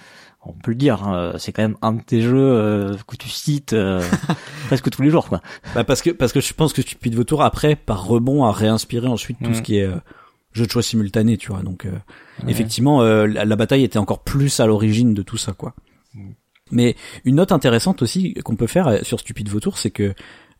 on 0.45 0.51
peut 0.51 0.71
le 0.71 0.75
dire, 0.75 1.07
hein, 1.07 1.35
c'est 1.38 1.53
quand 1.53 1.62
même 1.62 1.77
un 1.81 1.93
de 1.93 2.01
tes 2.01 2.19
jeux 2.19 2.35
euh, 2.35 2.97
que 3.07 3.15
tu 3.15 3.29
cites 3.29 3.71
euh, 3.71 4.03
presque 4.67 4.89
tous 4.89 5.01
les 5.01 5.09
jours, 5.09 5.29
quoi. 5.29 5.41
Bah 5.73 5.85
parce 5.85 6.01
que 6.01 6.09
parce 6.09 6.33
que 6.33 6.41
je 6.41 6.53
pense 6.53 6.73
que 6.73 6.81
Stupid 6.81 7.15
Vautour 7.15 7.43
après, 7.43 7.77
par 7.77 8.05
rebond, 8.05 8.43
a 8.43 8.51
réinspiré 8.51 9.07
ensuite 9.07 9.38
tout 9.41 9.53
ce 9.53 9.59
mm. 9.59 9.63
qui 9.63 9.77
est 9.77 9.89
jeu 10.51 10.65
de 10.65 10.71
choix 10.71 10.83
simultané, 10.83 11.38
tu 11.38 11.53
vois. 11.53 11.63
Donc 11.63 11.88
effectivement, 12.45 13.01
la, 13.03 13.55
bataille 13.55 13.85
était 13.85 14.00
encore 14.00 14.23
plus 14.23 14.59
à 14.59 14.65
l'origine 14.65 15.13
de 15.13 15.21
tout 15.21 15.38
ça, 15.38 15.53
quoi. 15.53 15.75
Mm. 16.13 16.31
Mais 16.72 16.96
une 17.25 17.36
note 17.36 17.51
intéressante 17.51 18.01
aussi 18.01 18.34
qu'on 18.36 18.55
peut 18.55 18.67
faire 18.67 18.88
euh, 18.88 19.00
sur 19.03 19.20
Stupide 19.20 19.50
Vautour, 19.50 19.77
c'est 19.77 19.91
que 19.91 20.13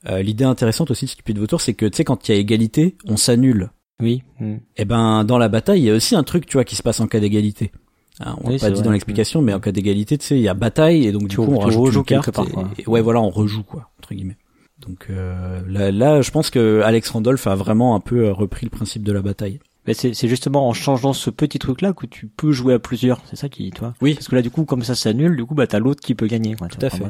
euh, 0.10 0.22
l'idée 0.22 0.44
intéressante 0.44 0.92
aussi 0.92 1.06
de 1.06 1.12
Stupide 1.12 1.40
Vautour, 1.40 1.62
c'est 1.62 1.74
que 1.74 1.86
tu 1.86 1.98
sais 1.98 2.04
quand 2.04 2.28
il 2.28 2.34
y 2.34 2.36
a 2.36 2.40
égalité, 2.40 2.98
on 3.08 3.18
s'annule. 3.18 3.72
Oui. 4.02 4.24
Mm. 4.40 4.54
Et 4.54 4.60
eh 4.78 4.86
ben 4.86 5.24
dans 5.24 5.38
la 5.38 5.50
bataille, 5.50 5.82
il 5.82 5.86
y 5.86 5.92
a 5.92 5.96
aussi 5.96 6.16
un 6.16 6.24
truc 6.24 6.46
tu 6.46 6.58
vois 6.58 6.66
qui 6.66 6.76
se 6.76 6.84
passe 6.84 7.00
en 7.00 7.08
cas 7.08 7.20
d'égalité. 7.20 7.72
Hein, 8.20 8.36
on 8.44 8.50
l'a 8.50 8.60
pas 8.60 8.70
dit 8.70 8.82
dans 8.82 8.92
l'explication, 8.92 9.42
mais 9.42 9.54
en 9.54 9.60
cas 9.60 9.72
d'égalité, 9.72 10.18
tu 10.18 10.26
sais, 10.26 10.38
il 10.38 10.44
y 10.44 10.48
a 10.48 10.54
bataille 10.54 11.08
et 11.08 11.12
donc 11.12 11.28
du 11.28 11.36
coup 11.36 11.44
on 11.44 11.60
rajoute 11.60 11.96
une 11.96 12.04
carte. 12.04 12.30
Et, 12.78 12.88
ouais, 12.88 13.02
voilà, 13.02 13.22
on 13.22 13.30
rejoue 13.30 13.64
quoi 13.64 13.92
entre 14.00 14.14
guillemets. 14.14 14.38
Donc 14.80 15.08
euh, 15.10 15.62
là, 15.68 15.92
là, 15.92 16.22
je 16.22 16.30
pense 16.32 16.50
que 16.50 16.82
Alex 16.84 17.10
Randolph 17.10 17.48
a 17.48 17.56
vraiment 17.56 17.96
un 17.96 18.02
peu 18.02 18.30
repris 18.32 18.66
le 18.66 18.70
principe 18.70 19.04
de 19.04 19.12
la 19.14 19.22
bataille 19.22 19.60
c'est 19.92 20.28
justement 20.30 20.70
en 20.70 20.74
changeant 20.74 21.12
ce 21.12 21.30
petit 21.30 21.60
truc 21.60 21.82
là 21.82 21.92
que 21.92 22.06
tu 22.06 22.28
peux 22.28 22.52
jouer 22.54 22.74
à 22.74 22.80
plusieurs. 22.80 23.20
C'est 23.30 23.36
ça 23.36 23.50
qui 23.50 23.70
toi? 23.72 23.94
Oui. 24.02 24.14
Parce 24.14 24.30
que 24.30 24.36
là 24.36 24.42
du 24.42 24.50
coup 24.50 24.64
comme 24.64 24.84
ça 24.84 24.96
s'annule 24.96 25.36
du 25.36 25.46
coup 25.46 25.56
bah 25.56 25.68
t'as 25.68 25.80
l'autre 25.80 26.00
qui 26.02 26.16
peut 26.16 26.28
gagner 26.28 26.56
quoi, 26.56 26.68
tout 26.70 26.84
à 26.86 26.90
fait. 26.90 27.04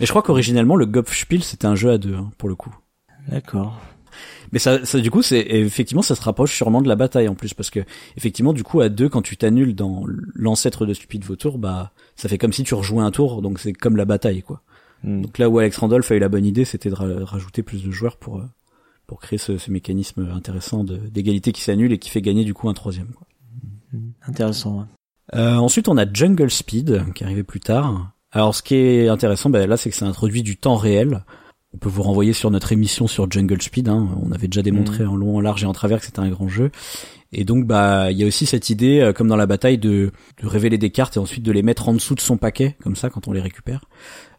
mais 0.00 0.06
je 0.06 0.10
crois 0.10 0.22
qu'originellement 0.22 0.76
le 0.76 0.86
Gopfspiel 0.86 1.42
c'était 1.42 1.66
un 1.66 1.74
jeu 1.74 1.90
à 1.90 1.98
deux 1.98 2.14
hein, 2.14 2.30
pour 2.38 2.48
le 2.48 2.54
coup. 2.54 2.74
D'accord. 3.28 3.78
Mais 4.52 4.58
ça, 4.58 4.84
ça 4.86 5.00
du 5.00 5.10
coup 5.10 5.22
c'est 5.22 5.40
effectivement 5.40 6.02
ça 6.02 6.14
se 6.14 6.22
rapproche 6.22 6.54
sûrement 6.54 6.80
de 6.80 6.88
la 6.88 6.96
bataille 6.96 7.28
en 7.28 7.34
plus 7.34 7.52
parce 7.52 7.68
que 7.70 7.80
effectivement 8.16 8.52
du 8.52 8.62
coup 8.62 8.80
à 8.80 8.88
deux 8.88 9.08
quand 9.08 9.22
tu 9.22 9.36
t'annules 9.36 9.74
dans 9.74 10.04
l'ancêtre 10.34 10.86
de 10.86 10.94
Stupide 10.94 11.24
Vautour 11.24 11.58
bah 11.58 11.92
ça 12.16 12.28
fait 12.28 12.38
comme 12.38 12.52
si 12.52 12.62
tu 12.62 12.74
rejouais 12.74 13.02
un 13.02 13.10
tour 13.10 13.42
donc 13.42 13.58
c'est 13.58 13.72
comme 13.72 13.96
la 13.96 14.04
bataille 14.04 14.42
quoi. 14.42 14.62
Mm. 15.02 15.22
Donc 15.22 15.38
là 15.38 15.50
où 15.50 15.58
Alex 15.58 15.76
Randolph 15.76 16.10
a 16.10 16.14
eu 16.14 16.18
la 16.20 16.28
bonne 16.28 16.46
idée, 16.46 16.64
c'était 16.64 16.88
de 16.88 16.94
ra- 16.94 17.24
rajouter 17.24 17.62
plus 17.62 17.82
de 17.84 17.90
joueurs 17.90 18.16
pour 18.16 18.38
euh, 18.38 18.44
pour 19.06 19.20
créer 19.20 19.38
ce, 19.38 19.58
ce 19.58 19.70
mécanisme 19.70 20.28
intéressant 20.34 20.84
de- 20.84 20.96
d'égalité 20.96 21.52
qui 21.52 21.60
s'annule 21.62 21.92
et 21.92 21.98
qui 21.98 22.10
fait 22.10 22.22
gagner 22.22 22.44
du 22.44 22.54
coup 22.54 22.68
un 22.68 22.74
troisième. 22.74 23.08
quoi. 23.08 23.26
Intéressant. 24.26 24.78
ouais. 24.80 24.84
Euh, 25.34 25.56
ensuite, 25.56 25.88
on 25.88 25.96
a 25.96 26.10
Jungle 26.10 26.50
Speed 26.50 27.04
qui 27.14 27.22
est 27.22 27.26
arrivé 27.26 27.42
plus 27.42 27.60
tard. 27.60 28.12
Alors, 28.32 28.54
ce 28.54 28.62
qui 28.62 28.74
est 28.74 29.08
intéressant, 29.08 29.48
ben, 29.50 29.68
là, 29.68 29.76
c'est 29.76 29.90
que 29.90 29.96
ça 29.96 30.06
introduit 30.06 30.42
du 30.42 30.56
temps 30.56 30.76
réel. 30.76 31.24
On 31.72 31.78
peut 31.78 31.88
vous 31.88 32.02
renvoyer 32.02 32.32
sur 32.32 32.50
notre 32.50 32.72
émission 32.72 33.06
sur 33.06 33.30
Jungle 33.30 33.60
Speed. 33.62 33.88
hein. 33.88 34.08
On 34.22 34.32
avait 34.32 34.48
déjà 34.48 34.62
démontré 34.62 35.04
en 35.04 35.16
long, 35.16 35.36
en 35.36 35.40
large 35.40 35.62
et 35.64 35.66
en 35.66 35.72
travers 35.72 35.98
que 36.00 36.06
c'était 36.06 36.20
un 36.20 36.28
grand 36.28 36.48
jeu. 36.48 36.70
Et 37.32 37.44
donc, 37.44 37.66
bah, 37.66 38.10
il 38.12 38.18
y 38.18 38.22
a 38.22 38.26
aussi 38.26 38.46
cette 38.46 38.70
idée, 38.70 39.00
euh, 39.00 39.12
comme 39.12 39.26
dans 39.28 39.36
la 39.36 39.46
bataille, 39.46 39.78
de, 39.78 40.12
de 40.40 40.46
révéler 40.46 40.78
des 40.78 40.90
cartes 40.90 41.16
et 41.16 41.20
ensuite 41.20 41.42
de 41.42 41.50
les 41.52 41.62
mettre 41.62 41.88
en 41.88 41.94
dessous 41.94 42.14
de 42.14 42.20
son 42.20 42.36
paquet, 42.36 42.76
comme 42.82 42.94
ça, 42.96 43.10
quand 43.10 43.26
on 43.28 43.32
les 43.32 43.40
récupère. 43.40 43.84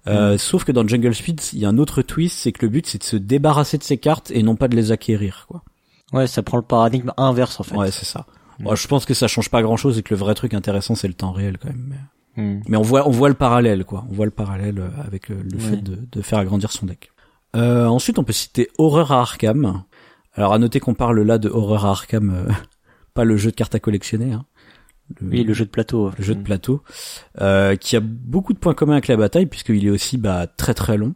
Euh, 0.07 0.37
Sauf 0.37 0.63
que 0.63 0.71
dans 0.71 0.87
Jungle 0.87 1.13
Speed, 1.15 1.41
il 1.53 1.59
y 1.59 1.65
a 1.65 1.69
un 1.69 1.77
autre 1.77 2.01
twist, 2.01 2.37
c'est 2.37 2.51
que 2.51 2.65
le 2.65 2.69
but, 2.69 2.85
c'est 2.85 2.99
de 2.99 3.03
se 3.03 3.15
débarrasser 3.15 3.77
de 3.77 3.83
ces 3.83 3.97
cartes 3.97 4.31
et 4.31 4.43
non 4.43 4.55
pas 4.55 4.67
de 4.67 4.75
les 4.75 4.91
acquérir, 4.91 5.45
quoi. 5.47 5.63
Ouais, 6.13 6.27
ça 6.27 6.43
prend 6.43 6.57
le 6.57 6.63
paradigme 6.63 7.11
inverse 7.17 7.59
en 7.59 7.63
fait. 7.63 7.75
Ouais, 7.75 7.91
c'est 7.91 8.05
ça. 8.05 8.25
Mm. 8.59 8.63
Moi, 8.65 8.75
je 8.75 8.87
pense 8.87 9.05
que 9.05 9.13
ça 9.13 9.27
change 9.27 9.49
pas 9.49 9.61
grand-chose 9.61 9.97
et 9.97 10.03
que 10.03 10.13
le 10.13 10.19
vrai 10.19 10.35
truc 10.35 10.53
intéressant, 10.53 10.93
c'est 10.95 11.07
le 11.07 11.13
temps 11.15 11.31
réel, 11.31 11.57
quand 11.57 11.69
même. 11.69 11.85
Mais- 11.89 11.95
Mm. 12.37 12.61
Mais 12.67 12.75
on 12.75 12.81
voit, 12.81 13.07
on 13.07 13.11
voit 13.11 13.29
le 13.29 13.33
parallèle, 13.35 13.85
quoi. 13.85 14.05
On 14.09 14.13
voit 14.13 14.25
le 14.25 14.31
parallèle 14.31 14.79
euh, 14.79 14.89
avec 15.07 15.29
le, 15.29 15.37
le 15.41 15.57
fait 15.57 15.77
de, 15.77 15.97
de 16.11 16.21
faire 16.21 16.37
agrandir 16.37 16.69
son 16.69 16.85
deck. 16.85 17.11
Euh, 17.55 17.85
ensuite, 17.85 18.19
on 18.19 18.25
peut 18.25 18.33
citer 18.33 18.67
Horror 18.77 19.13
à 19.13 19.21
Arkham. 19.21 19.83
Alors, 20.33 20.51
à 20.53 20.59
noter 20.59 20.81
qu'on 20.81 20.93
parle 20.95 21.21
là 21.21 21.37
de 21.37 21.47
Horror 21.47 21.85
à 21.85 21.91
Arkham, 21.91 22.29
euh, 22.31 22.51
pas 23.13 23.23
le 23.23 23.37
jeu 23.37 23.51
de 23.51 23.55
cartes 23.55 23.73
à 23.75 23.79
collectionner, 23.79 24.33
hein. 24.33 24.43
Le, 25.21 25.29
Oui, 25.29 25.43
le 25.43 25.53
jeu 25.53 25.65
de 25.65 25.69
plateau. 25.69 26.11
le 26.17 26.23
jeu 26.23 26.33
de 26.35 26.39
Mm. 26.39 26.43
plateau, 26.43 26.83
euh, 27.41 27.75
qui 27.75 27.95
a 27.95 27.99
beaucoup 28.01 28.53
de 28.53 28.57
points 28.59 28.73
communs 28.73 28.93
avec 28.93 29.07
la 29.07 29.17
bataille, 29.17 29.45
puisqu'il 29.45 29.85
est 29.85 29.89
aussi 29.89 30.17
bah, 30.17 30.47
très 30.47 30.73
très 30.73 30.97
long. 30.97 31.13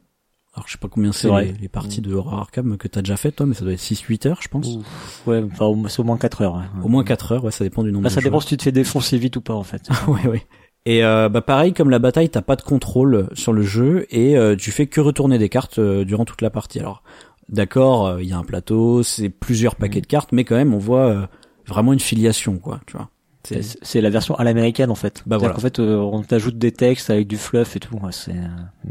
Alors, 0.56 0.68
je 0.68 0.74
sais 0.74 0.78
pas 0.80 0.88
combien 0.90 1.12
c'est 1.12 1.30
les, 1.42 1.54
les 1.54 1.70
parties 1.70 2.02
de 2.02 2.14
Horror 2.14 2.40
Arkham 2.40 2.78
que 2.78 2.88
t'as 2.88 3.02
déjà 3.02 3.18
fait, 3.18 3.32
toi, 3.32 3.46
mais 3.46 3.54
ça 3.54 3.64
doit 3.64 3.74
être 3.74 3.80
6-8 3.80 4.28
heures, 4.28 4.40
je 4.42 4.48
pense. 4.48 4.68
Ouf. 4.76 5.24
Ouais, 5.28 5.44
enfin, 5.52 5.72
c'est 5.90 6.00
au 6.00 6.04
moins 6.04 6.18
4 6.18 6.42
heures. 6.42 6.56
ouais. 6.56 6.84
Au 6.84 6.88
moins 6.90 7.04
4 7.04 7.32
heures, 7.32 7.44
ouais, 7.46 7.52
ça 7.52 7.64
dépend 7.64 7.84
du 7.84 7.92
nombre 7.92 8.04
Bah, 8.04 8.10
de 8.10 8.14
ça 8.16 8.22
dépend 8.22 8.40
si 8.40 8.48
tu 8.48 8.58
te 8.58 8.64
fais 8.64 8.72
défoncer 8.72 9.18
vite 9.18 9.38
ou 9.38 9.42
pas 9.42 9.54
en 9.54 9.64
fait. 9.64 9.88
ouais, 10.08 10.28
ouais. 10.28 10.46
Et 10.86 11.04
euh, 11.04 11.30
bah 11.30 11.42
pareil, 11.42 11.74
comme 11.74 11.90
la 11.90 12.00
bataille, 12.00 12.30
t'as 12.30 12.42
pas 12.42 12.56
de 12.56 12.62
contrôle 12.62 13.30
sur 13.34 13.54
le 13.54 13.62
jeu 13.64 14.06
et 14.10 14.38
euh, 14.38 14.56
tu 14.56 14.72
fais 14.72 14.88
que 14.88 15.02
retourner 15.02 15.38
des 15.38 15.50
cartes 15.50 15.78
euh, 15.78 16.04
durant 16.06 16.26
toute 16.26 16.42
la 16.42 16.50
partie. 16.50 16.80
Alors, 16.80 17.04
d'accord, 17.50 18.20
il 18.20 18.28
y 18.28 18.34
a 18.34 18.38
un 18.38 18.44
plateau, 18.44 19.04
c'est 19.04 19.30
plusieurs 19.30 19.76
paquets 19.76 20.02
de 20.02 20.08
cartes, 20.08 20.32
mais 20.32 20.46
quand 20.46 20.56
même, 20.56 20.74
on 20.74 20.78
voit 20.80 21.08
euh, 21.08 21.26
vraiment 21.68 21.94
une 21.94 22.00
filiation, 22.00 22.58
quoi. 22.58 22.80
Tu 22.88 22.98
vois. 22.98 23.10
C'est- 23.44 24.02
la 24.02 24.10
version 24.10 24.36
à 24.36 24.44
l'américaine 24.44 24.92
en 24.92 24.96
fait. 24.96 25.24
Bah 25.26 25.38
voilà. 25.38 25.54
qu'en 25.54 25.62
fait, 25.62 25.80
euh, 25.80 25.96
on 25.98 26.22
t'ajoute 26.24 26.58
des 26.58 26.72
textes 26.72 27.10
avec 27.10 27.28
du 27.28 27.38
fluff 27.38 27.76
et 27.76 27.80
tout. 27.80 27.96
ouais, 27.98 28.12
c'est. 28.12 28.32
euh, 28.36 28.90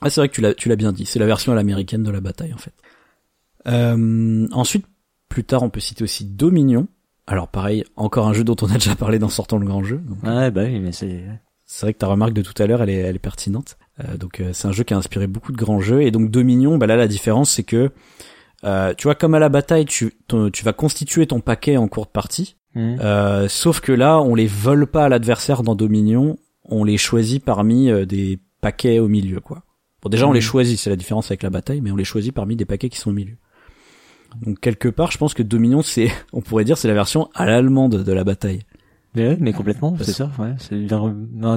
Ah, 0.00 0.10
c'est 0.10 0.20
vrai 0.20 0.28
que 0.28 0.34
tu 0.34 0.40
l'as, 0.40 0.54
tu 0.54 0.68
l'as 0.68 0.76
bien 0.76 0.92
dit. 0.92 1.04
C'est 1.06 1.18
la 1.18 1.26
version 1.26 1.52
à 1.52 1.54
l'américaine 1.54 2.02
de 2.02 2.10
la 2.10 2.20
bataille, 2.20 2.52
en 2.54 2.58
fait. 2.58 2.72
Euh, 3.66 4.46
ensuite, 4.52 4.86
plus 5.28 5.44
tard, 5.44 5.62
on 5.62 5.70
peut 5.70 5.80
citer 5.80 6.02
aussi 6.04 6.24
Dominion. 6.24 6.88
Alors, 7.26 7.48
pareil, 7.48 7.84
encore 7.96 8.26
un 8.26 8.32
jeu 8.32 8.44
dont 8.44 8.56
on 8.62 8.66
a 8.66 8.74
déjà 8.74 8.96
parlé 8.96 9.18
dans 9.18 9.28
Sortant 9.28 9.58
le 9.58 9.66
grand 9.66 9.82
jeu. 9.84 9.98
Donc, 9.98 10.22
Ouais, 10.24 10.50
bah 10.50 10.62
oui, 10.64 10.80
mais 10.80 10.92
c'est. 10.92 11.24
C'est 11.64 11.86
vrai 11.86 11.94
que 11.94 11.98
ta 11.98 12.06
remarque 12.08 12.32
de 12.34 12.42
tout 12.42 12.60
à 12.62 12.66
l'heure, 12.66 12.82
elle 12.82 12.90
est, 12.90 12.96
elle 12.96 13.16
est 13.16 13.20
pertinente. 13.20 13.78
Euh, 14.04 14.16
donc 14.18 14.40
euh, 14.40 14.52
c'est 14.52 14.68
un 14.68 14.72
jeu 14.72 14.84
qui 14.84 14.92
a 14.92 14.96
inspiré 14.98 15.26
beaucoup 15.26 15.52
de 15.52 15.56
grands 15.56 15.80
jeux. 15.80 16.02
Et 16.02 16.10
donc 16.10 16.30
Dominion, 16.30 16.76
bah 16.76 16.86
là 16.86 16.96
la 16.96 17.08
différence 17.08 17.50
c'est 17.50 17.62
que, 17.62 17.92
euh, 18.64 18.92
tu 18.98 19.04
vois, 19.04 19.14
comme 19.14 19.34
à 19.34 19.38
la 19.38 19.48
bataille, 19.48 19.86
tu, 19.86 20.12
ton- 20.28 20.50
tu 20.50 20.64
vas 20.64 20.74
constituer 20.74 21.26
ton 21.26 21.40
paquet 21.40 21.78
en 21.78 21.88
cours 21.88 22.04
de 22.04 22.10
partie. 22.10 22.56
Mm. 22.74 22.96
Euh, 23.00 23.48
sauf 23.48 23.80
que 23.80 23.92
là, 23.92 24.20
on 24.20 24.34
les 24.34 24.46
vole 24.46 24.86
pas 24.86 25.04
à 25.04 25.08
l'adversaire 25.08 25.62
dans 25.62 25.74
Dominion, 25.74 26.38
on 26.64 26.84
les 26.84 26.96
choisit 26.96 27.44
parmi 27.44 27.90
euh, 27.90 28.06
des 28.06 28.38
paquets 28.60 28.98
au 28.98 29.08
milieu, 29.08 29.40
quoi. 29.40 29.62
Bon, 30.02 30.08
déjà 30.08 30.26
on 30.26 30.32
les 30.32 30.40
choisit, 30.40 30.78
c'est 30.78 30.90
la 30.90 30.96
différence 30.96 31.30
avec 31.30 31.44
la 31.44 31.50
bataille, 31.50 31.80
mais 31.80 31.92
on 31.92 31.96
les 31.96 32.04
choisit 32.04 32.34
parmi 32.34 32.56
des 32.56 32.64
paquets 32.64 32.88
qui 32.88 32.98
sont 32.98 33.10
au 33.10 33.14
milieu. 33.14 33.36
Donc 34.40 34.58
quelque 34.58 34.88
part, 34.88 35.12
je 35.12 35.18
pense 35.18 35.34
que 35.34 35.42
Dominion, 35.42 35.82
c'est, 35.82 36.10
on 36.32 36.40
pourrait 36.40 36.64
dire, 36.64 36.76
c'est 36.76 36.88
la 36.88 36.94
version 36.94 37.28
à 37.34 37.46
l'allemande 37.46 38.02
de 38.02 38.12
la 38.12 38.24
bataille. 38.24 38.62
Mais, 39.14 39.36
mais 39.38 39.52
complètement, 39.52 39.94
c'est 40.00 40.12
ça. 40.12 40.32
Ouais, 40.38 40.54
c'est 40.58 40.86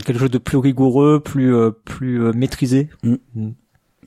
quelque 0.06 0.20
chose 0.20 0.30
de 0.30 0.38
plus 0.38 0.58
rigoureux, 0.58 1.22
plus 1.22 1.56
euh, 1.56 1.72
plus 1.72 2.22
euh, 2.22 2.34
maîtrisé. 2.34 2.90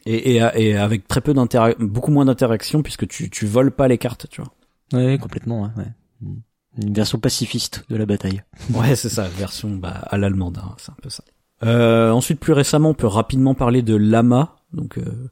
Et, 0.05 0.37
et, 0.37 0.43
et 0.55 0.77
avec 0.77 1.09
très 1.09 1.23
peu 1.23 1.33
d'interac, 1.33 1.79
beaucoup 1.81 2.11
moins 2.11 2.27
d'interaction 2.27 2.83
puisque 2.83 3.09
tu, 3.09 3.31
tu 3.31 3.47
voles 3.47 3.71
pas 3.71 3.89
les 3.89 3.97
cartes, 3.97 4.27
tu 4.29 4.43
vois. 4.43 4.53
Ouais, 4.93 5.19
complètement. 5.19 5.63
Ouais, 5.63 5.71
ouais. 5.79 6.31
Une 6.81 6.95
version 6.95 7.19
pacifiste 7.19 7.85
de 7.89 7.97
la 7.97 8.07
bataille. 8.07 8.43
Ouais, 8.73 8.95
c'est 8.95 9.09
ça, 9.09 9.27
version 9.29 9.71
bah, 9.71 10.01
à 10.09 10.17
l'allemande, 10.17 10.59
hein, 10.63 10.75
c'est 10.79 10.93
un 10.93 10.97
peu 11.03 11.11
ça. 11.11 11.25
Euh, 11.65 12.13
ensuite, 12.13 12.39
plus 12.39 12.53
récemment, 12.53 12.91
on 12.91 12.95
peut 12.95 13.09
rapidement 13.09 13.55
parler 13.55 13.83
de 13.83 13.97
Lama, 13.97 14.57
donc 14.73 14.97
euh, 14.97 15.29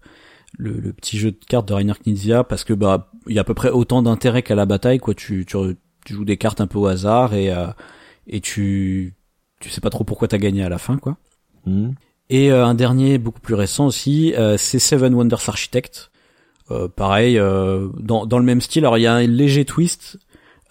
le, 0.58 0.72
le 0.72 0.92
petit 0.92 1.18
jeu 1.18 1.30
de 1.30 1.38
cartes 1.48 1.68
de 1.68 1.74
Rainer 1.74 1.92
Knizia, 2.04 2.42
parce 2.42 2.64
que 2.64 2.72
bah 2.72 3.12
il 3.28 3.34
y 3.34 3.38
a 3.38 3.42
à 3.42 3.44
peu 3.44 3.54
près 3.54 3.70
autant 3.70 4.02
d'intérêt 4.02 4.42
qu'à 4.42 4.56
la 4.56 4.66
bataille, 4.66 4.98
quoi. 4.98 5.14
Tu, 5.14 5.46
tu, 5.46 5.56
tu 6.04 6.14
joues 6.14 6.24
des 6.24 6.36
cartes 6.36 6.60
un 6.60 6.66
peu 6.66 6.78
au 6.78 6.86
hasard 6.86 7.34
et 7.34 7.52
euh, 7.52 7.68
et 8.26 8.40
tu 8.40 9.14
tu 9.60 9.70
sais 9.70 9.80
pas 9.80 9.90
trop 9.90 10.02
pourquoi 10.02 10.26
t'as 10.26 10.38
gagné 10.38 10.64
à 10.64 10.68
la 10.68 10.78
fin, 10.78 10.98
quoi. 10.98 11.16
Mm. 11.64 11.90
Et 12.28 12.50
euh, 12.50 12.66
un 12.66 12.74
dernier 12.74 13.18
beaucoup 13.18 13.40
plus 13.40 13.54
récent 13.54 13.86
aussi, 13.86 14.34
euh, 14.34 14.56
c'est 14.56 14.80
Seven 14.80 15.14
Wonders 15.14 15.48
Architect. 15.48 16.10
Euh, 16.72 16.88
pareil, 16.88 17.38
euh, 17.38 17.88
dans, 18.00 18.26
dans 18.26 18.40
le 18.40 18.44
même 18.44 18.60
style. 18.60 18.84
Alors 18.84 18.98
il 18.98 19.02
y 19.02 19.06
a 19.06 19.14
un 19.14 19.26
léger 19.28 19.64
twist. 19.64 20.18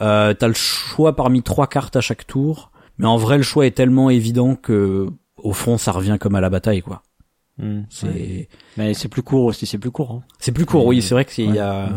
Euh, 0.02 0.34
T'as 0.34 0.48
le 0.48 0.54
choix 0.54 1.16
parmi 1.16 1.42
trois 1.42 1.68
cartes 1.68 1.96
à 1.96 2.02
chaque 2.02 2.28
tour, 2.28 2.72
mais 2.98 3.08
en 3.08 3.18
vrai 3.18 3.38
le 3.38 3.44
choix 3.44 3.66
est 3.66 3.72
tellement 3.72 4.10
évident 4.10 4.56
que 4.56 5.08
au 5.38 5.54
fond 5.54 5.78
ça 5.78 5.92
revient 5.92 6.18
comme 6.20 6.36
à 6.36 6.42
la 6.42 6.50
bataille 6.50 6.82
quoi. 6.82 7.04
Mm. 7.58 7.82
C'est 7.90 8.08
Ouais. 8.08 8.50
Mais 8.78 8.94
c'est 8.94 9.08
plus 9.08 9.24
court 9.24 9.46
aussi, 9.46 9.66
c'est 9.66 9.78
plus 9.78 9.92
court. 9.92 10.12
Hein. 10.12 10.24
c'est 10.40 10.52
plus 10.52 10.66
court, 10.66 10.86
oui, 10.86 11.02
c'est 11.02 11.14
vrai 11.14 11.26
que 11.26 11.32
c'est 11.32 11.58
a 11.58 11.86
Ouais. 11.86 11.92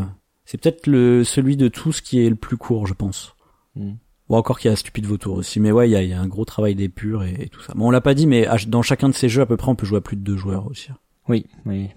c'est 0.45 0.59
peut-être 0.61 0.87
le 0.87 1.25
celui 1.25 1.57
de 1.57 1.69
tous 1.69 2.01
qui 2.01 2.25
est 2.25 2.31
le 2.31 2.37
plus 2.37 2.57
court, 2.57 2.87
je 2.87 2.95
pense. 2.95 3.35
Mm. 3.75 3.93
Ou 4.29 4.37
encore 4.37 4.59
qu'il 4.61 4.71
y 4.71 4.73
a 4.73 4.77
Stupide 4.77 5.07
Vautour 5.07 5.37
aussi, 5.37 5.59
mais 5.59 5.73
ouais, 5.73 5.89
il 5.89 5.93
y 5.93 5.97
a, 5.97 6.03
y 6.03 6.13
a 6.13 6.21
un 6.21 6.27
gros 6.27 6.45
travail 6.45 6.75
d'épure 6.75 7.25
et, 7.25 7.35
et 7.41 7.49
tout 7.49 7.63
ça. 7.63 7.73
Bon, 7.75 7.87
on 7.89 7.91
l'a 7.91 8.03
pas 8.03 8.13
dit, 8.13 8.27
mais 8.27 8.47
dans 8.67 8.83
chacun 8.83 9.09
de 9.09 9.15
ces 9.15 9.31
jeux 9.31 9.41
à 9.41 9.47
peu 9.47 9.57
près, 9.57 9.71
on 9.71 9.75
peut 9.75 9.87
jouer 9.87 9.99
à 9.99 10.01
plus 10.03 10.17
de 10.17 10.21
deux 10.21 10.37
joueurs 10.37 10.67
aussi. 10.67 10.91
Oui, 11.29 11.47
oui. 11.65 11.89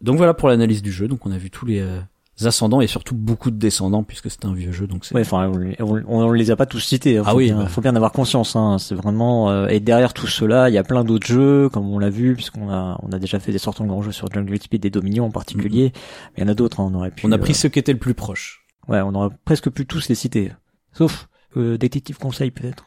Donc 0.00 0.16
voilà 0.16 0.34
pour 0.34 0.48
l'analyse 0.48 0.82
du 0.82 0.90
jeu. 0.90 1.06
Donc 1.06 1.26
on 1.26 1.30
a 1.30 1.38
vu 1.38 1.48
tous 1.50 1.66
les 1.66 1.78
euh, 1.78 2.00
ascendants 2.46 2.80
et 2.80 2.86
surtout 2.86 3.14
beaucoup 3.14 3.50
de 3.50 3.56
descendants 3.56 4.02
puisque 4.02 4.30
c'est 4.30 4.44
un 4.44 4.52
vieux 4.54 4.72
jeu. 4.72 4.86
Donc 4.86 5.04
c'est 5.04 5.14
Ouais, 5.14 5.22
enfin, 5.22 5.48
on, 5.48 5.56
les- 5.58 5.76
on, 5.80 6.02
on 6.06 6.32
les 6.32 6.50
a 6.50 6.56
pas 6.56 6.66
tous 6.66 6.80
cités. 6.80 7.18
hein. 7.18 7.22
Ah 7.26 7.30
Faut 7.32 7.36
oui, 7.38 7.46
bien, 7.46 7.56
bah. 7.58 7.66
faut 7.66 7.80
bien 7.80 7.92
en 7.92 7.96
avoir 7.96 8.12
conscience. 8.12 8.56
Hein. 8.56 8.78
C'est 8.78 8.94
vraiment. 8.94 9.50
euh, 9.50 9.66
et 9.68 9.80
derrière 9.80 10.12
tout 10.14 10.26
cela, 10.26 10.68
il 10.68 10.74
y 10.74 10.78
a 10.78 10.84
plein 10.84 11.04
d'autres 11.04 11.26
jeux, 11.26 11.68
comme 11.68 11.88
on 11.90 11.98
l'a 11.98 12.10
vu, 12.10 12.34
puisqu'on 12.34 12.70
a, 12.70 12.98
on 13.02 13.12
a 13.12 13.18
déjà 13.18 13.38
fait 13.40 13.52
des 13.52 13.58
sorties 13.58 13.82
de 13.82 13.88
grands 13.88 14.02
jeux 14.02 14.12
sur 14.12 14.30
Jungle 14.32 14.60
Speed 14.60 14.84
et 14.84 14.90
Dominion 14.90 15.26
en 15.26 15.30
particulier. 15.30 15.92
Mais 16.36 16.38
il 16.38 16.44
y 16.44 16.46
en 16.46 16.48
a 16.50 16.54
d'autres. 16.54 16.80
hein, 16.80 16.88
on 16.90 16.94
aurait 16.94 17.10
pu. 17.10 17.26
on 17.26 17.32
a 17.32 17.38
pris 17.38 17.52
euh, 17.52 17.56
ceux 17.56 17.68
qui 17.68 17.78
étaient 17.78 17.92
le 17.92 17.98
plus 17.98 18.14
proches. 18.14 18.64
Ouais, 18.88 19.00
on 19.00 19.14
aurait 19.14 19.34
presque 19.44 19.70
pu 19.70 19.86
tous 19.86 20.08
les 20.08 20.14
citer, 20.14 20.50
sauf 20.92 21.28
euh, 21.56 21.78
Détective 21.78 22.18
Conseil 22.18 22.50
peut-être. 22.50 22.86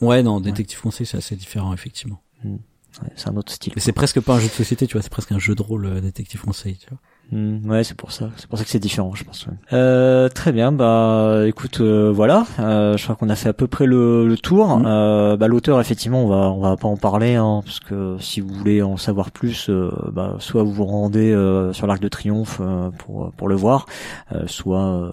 Ouais, 0.00 0.22
non, 0.22 0.40
Détective 0.40 0.80
Conseil 0.80 1.06
c'est 1.06 1.16
assez 1.18 1.36
différent 1.36 1.72
effectivement. 1.72 2.20
Ouais, 2.44 3.08
c'est 3.14 3.28
un 3.28 3.36
autre 3.36 3.52
style. 3.52 3.72
Mais 3.76 3.82
c'est 3.82 3.92
presque 3.92 4.20
pas 4.20 4.34
un 4.34 4.38
jeu 4.40 4.48
de 4.48 4.52
société, 4.52 4.86
tu 4.86 4.94
vois, 4.94 5.02
c'est 5.02 5.10
presque 5.10 5.30
un 5.32 5.38
jeu 5.38 5.54
de 5.54 5.62
rôle 5.62 5.86
euh, 5.86 6.00
Détective 6.00 6.40
Conseil, 6.40 6.76
tu 6.78 6.88
vois. 6.88 6.98
Hmm, 7.32 7.68
ouais, 7.68 7.82
c'est 7.82 7.96
pour 7.96 8.12
ça. 8.12 8.30
C'est 8.36 8.46
pour 8.48 8.56
ça 8.56 8.62
que 8.64 8.70
c'est 8.70 8.78
différent, 8.78 9.12
je 9.16 9.24
pense. 9.24 9.46
ouais. 9.46 9.52
Euh, 9.72 10.28
très 10.28 10.52
bien. 10.52 10.70
Bah, 10.70 11.42
écoute, 11.46 11.80
euh, 11.80 12.12
voilà. 12.14 12.46
Euh, 12.60 12.96
je 12.96 13.02
crois 13.02 13.16
qu'on 13.16 13.28
a 13.30 13.34
fait 13.34 13.48
à 13.48 13.52
peu 13.52 13.66
près 13.66 13.84
le, 13.84 14.28
le 14.28 14.36
tour. 14.36 14.80
Euh, 14.86 15.36
bah, 15.36 15.48
l'auteur, 15.48 15.80
effectivement, 15.80 16.24
on 16.24 16.28
va, 16.28 16.50
on 16.52 16.60
va 16.60 16.76
pas 16.76 16.86
en 16.86 16.96
parler, 16.96 17.34
hein, 17.34 17.62
parce 17.64 17.80
que 17.80 18.16
si 18.20 18.40
vous 18.40 18.54
voulez 18.54 18.80
en 18.80 18.96
savoir 18.96 19.32
plus, 19.32 19.68
euh, 19.70 19.90
bah, 20.12 20.36
soit 20.38 20.62
vous 20.62 20.72
vous 20.72 20.84
rendez 20.86 21.32
euh, 21.32 21.72
sur 21.72 21.88
l'Arc 21.88 22.00
de 22.00 22.08
Triomphe 22.08 22.58
euh, 22.60 22.90
pour 22.98 23.32
pour 23.32 23.48
le 23.48 23.56
voir, 23.56 23.86
euh, 24.32 24.44
soit, 24.46 24.84
euh, 24.86 25.10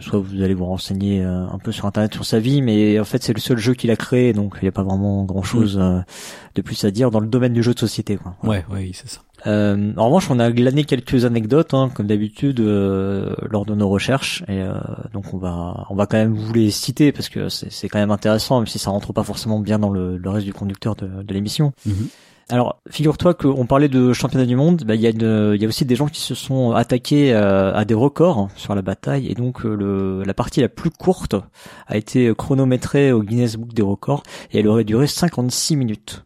soit 0.00 0.18
vous 0.18 0.42
allez 0.42 0.54
vous 0.54 0.64
renseigner 0.66 1.22
euh, 1.22 1.46
un 1.52 1.58
peu 1.58 1.70
sur 1.70 1.84
Internet 1.84 2.14
sur 2.14 2.24
sa 2.24 2.38
vie. 2.38 2.62
Mais 2.62 2.98
en 2.98 3.04
fait, 3.04 3.22
c'est 3.22 3.34
le 3.34 3.40
seul 3.40 3.58
jeu 3.58 3.74
qu'il 3.74 3.90
a 3.90 3.96
créé, 3.96 4.32
donc 4.32 4.54
il 4.62 4.64
n'y 4.64 4.68
a 4.70 4.72
pas 4.72 4.84
vraiment 4.84 5.24
grand 5.24 5.42
chose 5.42 5.76
de 6.54 6.62
plus 6.62 6.82
à 6.86 6.90
dire 6.90 7.10
dans 7.10 7.20
le 7.20 7.26
domaine 7.26 7.52
du 7.52 7.62
jeu 7.62 7.74
de 7.74 7.78
société. 7.78 8.16
Quoi. 8.16 8.34
Ouais, 8.42 8.64
ouais, 8.70 8.78
oui, 8.80 8.92
c'est 8.94 9.08
ça. 9.08 9.20
Euh, 9.46 9.92
en 9.96 10.06
revanche, 10.06 10.30
on 10.30 10.38
a 10.40 10.50
glané 10.50 10.84
quelques 10.84 11.24
anecdotes, 11.24 11.72
hein, 11.74 11.90
comme 11.94 12.06
d'habitude, 12.06 12.60
euh, 12.60 13.34
lors 13.50 13.64
de 13.64 13.74
nos 13.74 13.88
recherches, 13.88 14.42
et 14.48 14.60
euh, 14.62 14.74
donc 15.12 15.32
on 15.34 15.38
va, 15.38 15.86
on 15.90 15.94
va 15.94 16.06
quand 16.06 16.16
même 16.16 16.34
vous 16.34 16.52
les 16.52 16.70
citer 16.70 17.12
parce 17.12 17.28
que 17.28 17.48
c'est 17.48 17.88
quand 17.88 17.98
même 17.98 18.10
intéressant, 18.10 18.58
même 18.58 18.66
si 18.66 18.78
ça 18.78 18.90
rentre 18.90 19.12
pas 19.12 19.22
forcément 19.22 19.60
bien 19.60 19.78
dans 19.78 19.90
le, 19.90 20.16
le 20.16 20.30
reste 20.30 20.46
du 20.46 20.52
conducteur 20.52 20.96
de, 20.96 21.22
de 21.22 21.34
l'émission. 21.34 21.72
Mhm. 21.86 22.08
Alors, 22.48 22.80
figure-toi 22.90 23.34
qu'on 23.34 23.66
parlait 23.66 23.88
de 23.88 24.12
championnat 24.12 24.46
du 24.46 24.54
monde, 24.54 24.84
bah, 24.86 24.94
il 24.94 25.00
y, 25.00 25.06
a 25.08 25.10
une- 25.10 25.56
y 25.60 25.64
a 25.64 25.68
aussi 25.68 25.84
des 25.84 25.96
gens 25.96 26.06
qui 26.06 26.20
se 26.20 26.34
sont 26.36 26.70
attaqués 26.72 27.32
euh, 27.34 27.74
à 27.74 27.84
des 27.84 27.94
records 27.94 28.48
sur 28.54 28.74
la 28.76 28.82
bataille, 28.82 29.26
et 29.28 29.34
donc 29.34 29.64
le, 29.64 30.22
la 30.24 30.34
partie 30.34 30.60
la 30.60 30.68
plus 30.68 30.90
courte 30.90 31.34
a 31.88 31.96
été 31.96 32.32
chronométrée 32.36 33.10
au 33.12 33.22
Guinness 33.24 33.56
Book 33.56 33.74
des 33.74 33.82
records, 33.82 34.22
et 34.52 34.60
elle 34.60 34.68
aurait 34.68 34.84
duré 34.84 35.06
56 35.08 35.74
minutes. 35.76 36.25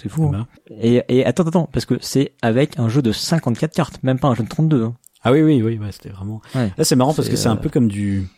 C'est 0.00 0.08
fou. 0.08 0.30
Eh 0.32 0.36
hein. 0.36 0.46
ben. 0.70 0.76
Et, 0.80 1.02
et 1.08 1.24
attends, 1.26 1.44
attends, 1.44 1.68
parce 1.72 1.84
que 1.86 1.94
c'est 2.00 2.32
avec 2.42 2.78
un 2.78 2.88
jeu 2.88 3.02
de 3.02 3.12
54 3.12 3.72
cartes, 3.74 4.02
même 4.02 4.18
pas 4.18 4.28
un 4.28 4.34
jeu 4.34 4.44
de 4.44 4.48
32. 4.48 4.84
hein. 4.84 4.94
Ah 5.24 5.32
oui, 5.32 5.42
oui, 5.42 5.60
oui, 5.62 5.78
ouais, 5.78 5.90
c'était 5.92 6.10
vraiment. 6.10 6.40
Ouais. 6.54 6.72
Là, 6.78 6.84
c'est 6.84 6.94
marrant 6.96 7.12
parce 7.14 7.28
que 7.28 7.36
c'est 7.36 7.48
un 7.48 7.54
euh, 7.56 7.60
peu 7.60 7.68
comme 7.70 7.88
du, 7.88 8.28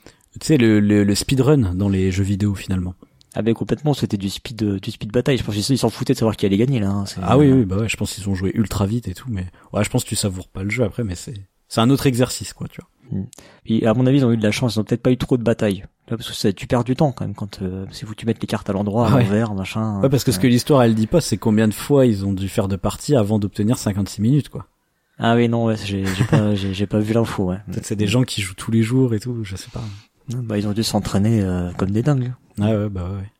tu 0.41 0.47
sais, 0.47 0.57
le, 0.57 0.81
le, 0.81 1.05
le 1.05 1.15
speedrun 1.15 1.75
dans 1.75 1.89
les 1.91 2.11
jeux 2.11 2.25
vidéo 2.25 2.55
finalement. 2.55 2.95
Ah 3.35 3.43
ben 3.43 3.55
complètement, 3.55 3.95
c'était 3.95 4.17
du 4.17 4.29
speed, 4.29 4.63
euh, 4.65 4.81
du 4.81 4.91
speed 4.91 5.13
bataille. 5.13 5.37
Je 5.37 5.45
pense 5.45 5.55
qu'ils 5.55 5.79
s'en 5.79 5.91
foutaient 5.91 6.15
de 6.15 6.19
savoir 6.19 6.37
qui 6.37 6.47
allait 6.47 6.57
gagner 6.57 6.81
là. 6.81 6.89
hein. 6.91 7.05
Ah 7.23 7.39
oui, 7.39 7.53
oui, 7.53 7.65
bah 7.65 7.77
ouais, 7.77 7.89
je 7.89 7.97
pense 7.97 8.15
qu'ils 8.15 8.29
ont 8.29 8.35
joué 8.35 8.51
ultra 8.55 8.87
vite 8.87 9.07
et 9.07 9.15
tout, 9.15 9.29
mais 9.29 9.47
ouais, 9.73 9.85
je 9.85 9.91
pense 9.91 10.03
que 10.03 10.09
tu 10.09 10.17
savoures 10.17 10.49
pas 10.49 10.65
le 10.65 10.71
jeu 10.71 10.83
après, 10.83 11.05
mais 11.05 11.15
c'est 11.15 11.35
c'est 11.71 11.81
un 11.81 11.89
autre 11.89 12.07
exercice, 12.07 12.53
quoi, 12.53 12.69
tu 12.69 12.81
vois. 12.83 13.25
Puis, 13.65 13.87
à 13.87 13.95
mon 13.95 14.07
avis, 14.07 14.19
ils 14.19 14.25
ont 14.27 14.31
eu 14.33 14.37
de 14.37 14.43
la 14.43 14.51
chance. 14.51 14.77
Ils 14.77 14.81
ont 14.81 14.85
peut-être 14.85 15.03
pas 15.03 15.11
eu 15.11 15.17
trop 15.17 15.37
de 15.39 15.43
batailles. 15.43 15.87
Parce 16.07 16.29
que 16.29 16.35
ça, 16.35 16.53
tu 16.53 16.67
perds 16.67 16.85
du 16.85 16.95
temps 16.97 17.13
quand 17.13 17.25
même 17.25 17.35
quand 17.35 17.63
euh, 17.63 17.87
si 17.91 18.05
vous 18.05 18.15
tu 18.15 18.27
mettre 18.27 18.41
les 18.43 18.47
cartes 18.47 18.69
à 18.69 18.73
l'endroit, 18.73 19.07
à 19.07 19.11
Ah 19.13 19.17
ouais. 19.17 19.23
l'envers, 19.25 19.55
machin. 19.55 20.01
Ouais, 20.01 20.09
parce 20.09 20.25
que 20.25 20.33
ce 20.33 20.39
que 20.41 20.47
l'histoire 20.49 20.83
elle 20.83 20.95
dit 20.97 21.07
pas, 21.07 21.21
c'est 21.21 21.37
combien 21.37 21.67
de 21.69 21.75
fois 21.75 22.05
ils 22.07 22.27
ont 22.27 22.33
dû 22.33 22.49
faire 22.49 22.67
de 22.69 22.75
parties 22.77 23.15
avant 23.15 23.39
d'obtenir 23.39 23.79
56 23.79 24.21
minutes, 24.21 24.49
quoi. 24.49 24.67
Ah 25.19 25.37
oui, 25.37 25.49
non, 25.49 25.67
ouais, 25.67 25.77
j'ai 25.77 26.05
pas, 26.31 26.55
j'ai 26.57 26.75
j'ai 26.75 26.87
pas 26.87 26.99
vu 26.99 27.13
l'info. 27.15 27.51
Ouais. 27.51 27.59
Peut-être 27.71 27.87
c'est 27.87 27.95
des 27.97 28.07
gens 28.09 28.25
qui 28.25 28.41
jouent 28.43 28.55
tous 28.55 28.71
les 28.73 28.83
jours 28.83 29.15
et 29.15 29.21
tout, 29.21 29.45
je 29.45 29.55
sais 29.55 29.71
pas. 29.73 29.83
Bah, 30.29 30.59
ils 30.59 30.67
ont 30.67 30.73
dû 30.73 30.83
s'entraîner 30.83 31.43
euh, 31.43 31.71
comme 31.75 31.91
des 31.91 32.03
dingues. 32.03 32.33
Ouais, 32.59 32.75
ouais, 32.75 32.89
bah 32.89 33.05
ouais, 33.09 33.17
ouais. 33.19 33.31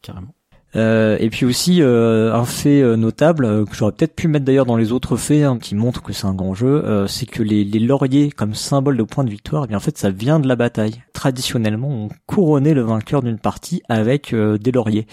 carrément. 0.00 0.34
Euh, 0.76 1.16
et 1.20 1.30
puis 1.30 1.46
aussi 1.46 1.82
euh, 1.82 2.34
un 2.34 2.44
fait 2.44 2.80
euh, 2.80 2.96
notable 2.96 3.44
euh, 3.44 3.64
que 3.64 3.76
j'aurais 3.76 3.92
peut-être 3.92 4.16
pu 4.16 4.26
mettre 4.26 4.44
d'ailleurs 4.44 4.66
dans 4.66 4.76
les 4.76 4.90
autres 4.90 5.16
faits 5.16 5.44
hein, 5.44 5.58
qui 5.60 5.74
montrent 5.76 6.02
que 6.02 6.12
c'est 6.12 6.26
un 6.26 6.34
grand 6.34 6.54
jeu, 6.54 6.84
euh, 6.84 7.06
c'est 7.06 7.26
que 7.26 7.42
les, 7.44 7.62
les 7.64 7.78
lauriers 7.78 8.30
comme 8.30 8.54
symbole 8.54 8.96
de 8.96 9.02
point 9.04 9.22
de 9.22 9.30
victoire, 9.30 9.64
eh 9.64 9.68
bien 9.68 9.76
en 9.76 9.80
fait 9.80 9.96
ça 9.96 10.10
vient 10.10 10.40
de 10.40 10.48
la 10.48 10.56
bataille. 10.56 11.02
Traditionnellement, 11.12 11.88
on 11.88 12.08
couronnait 12.26 12.74
le 12.74 12.82
vainqueur 12.82 13.22
d'une 13.22 13.38
partie 13.38 13.82
avec 13.88 14.32
euh, 14.32 14.58
des 14.58 14.72
lauriers. 14.72 15.06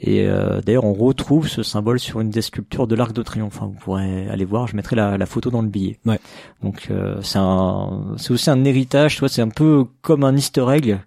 Et 0.00 0.26
euh, 0.26 0.60
d'ailleurs, 0.62 0.84
on 0.84 0.94
retrouve 0.94 1.46
ce 1.46 1.62
symbole 1.62 2.00
sur 2.00 2.20
une 2.20 2.30
des 2.30 2.42
sculptures 2.42 2.88
de 2.88 2.96
l'Arc 2.96 3.12
de 3.12 3.22
Triomphe. 3.22 3.62
Hein, 3.62 3.70
vous 3.72 3.78
pourrez 3.78 4.28
aller 4.28 4.44
voir, 4.44 4.66
je 4.66 4.74
mettrai 4.74 4.96
la, 4.96 5.18
la 5.18 5.26
photo 5.26 5.50
dans 5.50 5.62
le 5.62 5.68
billet. 5.68 5.98
Ouais. 6.06 6.18
Donc 6.62 6.88
euh, 6.90 7.20
c'est 7.22 7.38
un, 7.38 8.14
c'est 8.16 8.32
aussi 8.32 8.50
un 8.50 8.64
héritage, 8.64 9.14
tu 9.14 9.20
vois, 9.20 9.28
c'est 9.28 9.42
un 9.42 9.50
peu 9.50 9.84
comme 10.00 10.24
un 10.24 10.34
Easter 10.34 10.64
egg 10.72 10.98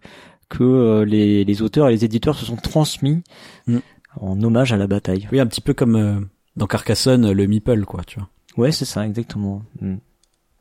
que 0.48 1.02
les, 1.02 1.44
les 1.44 1.62
auteurs 1.63 1.88
et 1.89 1.91
les 1.91 2.06
éditeurs 2.06 2.38
se 2.38 2.46
sont 2.46 2.56
transmis 2.56 3.24
Mm. 3.68 3.80
En 4.21 4.41
hommage 4.41 4.73
à 4.73 4.78
la 4.78 4.88
bataille. 4.88 5.28
Oui, 5.32 5.39
un 5.39 5.47
petit 5.47 5.62
peu 5.62 5.73
comme 5.73 5.95
euh, 5.95 6.19
dans 6.56 6.67
Carcassonne, 6.67 7.32
le 7.32 7.47
Meeple, 7.47 7.86
quoi, 7.86 8.04
tu 8.06 8.19
vois. 8.19 8.30
Ouais, 8.58 8.71
c'est 8.71 8.86
ça, 8.86 9.06
exactement. 9.06 9.63
Mm. 9.82 9.95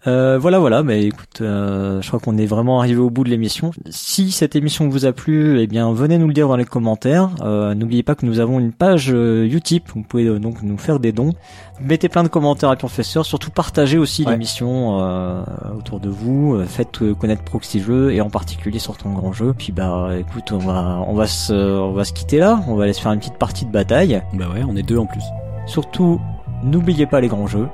Euh, 0.06 0.38
voilà, 0.38 0.58
voilà. 0.58 0.82
Mais 0.82 1.04
écoute, 1.04 1.38
euh, 1.40 2.02
je 2.02 2.08
crois 2.08 2.20
qu'on 2.20 2.36
est 2.36 2.44
vraiment 2.46 2.78
arrivé 2.80 2.98
au 3.00 3.08
bout 3.08 3.24
de 3.24 3.30
l'émission. 3.30 3.70
Si 3.88 4.32
cette 4.32 4.54
émission 4.54 4.88
vous 4.88 5.06
a 5.06 5.12
plu, 5.12 5.60
eh 5.60 5.66
bien, 5.66 5.90
venez 5.92 6.18
nous 6.18 6.26
le 6.26 6.34
dire 6.34 6.46
dans 6.48 6.56
les 6.56 6.66
commentaires. 6.66 7.30
Euh, 7.42 7.74
N'oubliez 7.74 8.02
pas 8.02 8.14
que 8.14 8.26
nous 8.26 8.38
avons 8.38 8.58
une 8.60 8.72
page 8.72 9.10
euh, 9.12 9.44
Utip. 9.50 9.88
Vous 9.94 10.02
pouvez 10.02 10.38
donc 10.38 10.62
nous 10.62 10.76
faire 10.76 11.00
des 11.00 11.12
dons. 11.12 11.32
Mettez 11.80 12.08
plein 12.10 12.22
de 12.22 12.28
commentaires 12.28 12.68
à 12.68 12.76
Confesseur. 12.76 13.24
Surtout 13.24 13.50
partagez 13.50 13.96
aussi 13.96 14.24
Ouais. 14.26 14.32
l'émission 14.32 15.00
euh, 15.00 15.42
autour 15.78 16.00
de 16.00 16.10
vous. 16.10 16.60
Faites 16.66 17.00
connaître 17.18 17.42
Proxy 17.42 17.80
Jeux 17.80 18.12
et 18.12 18.20
en 18.20 18.28
particulier 18.30 18.78
sur 18.78 18.96
ton 18.98 19.10
grand 19.12 19.32
jeu. 19.32 19.54
Puis 19.56 19.72
bah, 19.72 20.10
écoute, 20.18 20.52
on 20.52 20.58
va, 20.58 21.02
on 21.08 21.14
va 21.14 21.26
se, 21.26 21.52
on 21.54 21.92
va 21.92 22.04
se 22.04 22.12
quitter 22.12 22.38
là. 22.38 22.60
On 22.68 22.74
va 22.74 22.84
aller 22.84 22.92
se 22.92 23.00
faire 23.00 23.12
une 23.12 23.20
petite 23.20 23.38
partie 23.38 23.64
de 23.64 23.70
bataille. 23.72 24.22
Bah 24.34 24.46
ouais, 24.52 24.62
on 24.68 24.76
est 24.76 24.82
deux 24.82 24.98
en 24.98 25.06
plus. 25.06 25.22
Surtout, 25.66 26.20
n'oubliez 26.62 27.06
pas 27.06 27.20
les 27.22 27.28
grands 27.28 27.46
jeux 27.46 27.68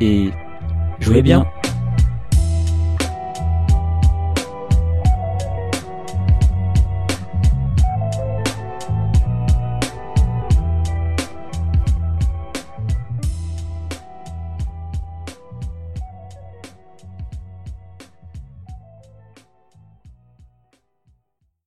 et 0.00 0.30
jouez 1.00 1.20
bien. 1.20 1.44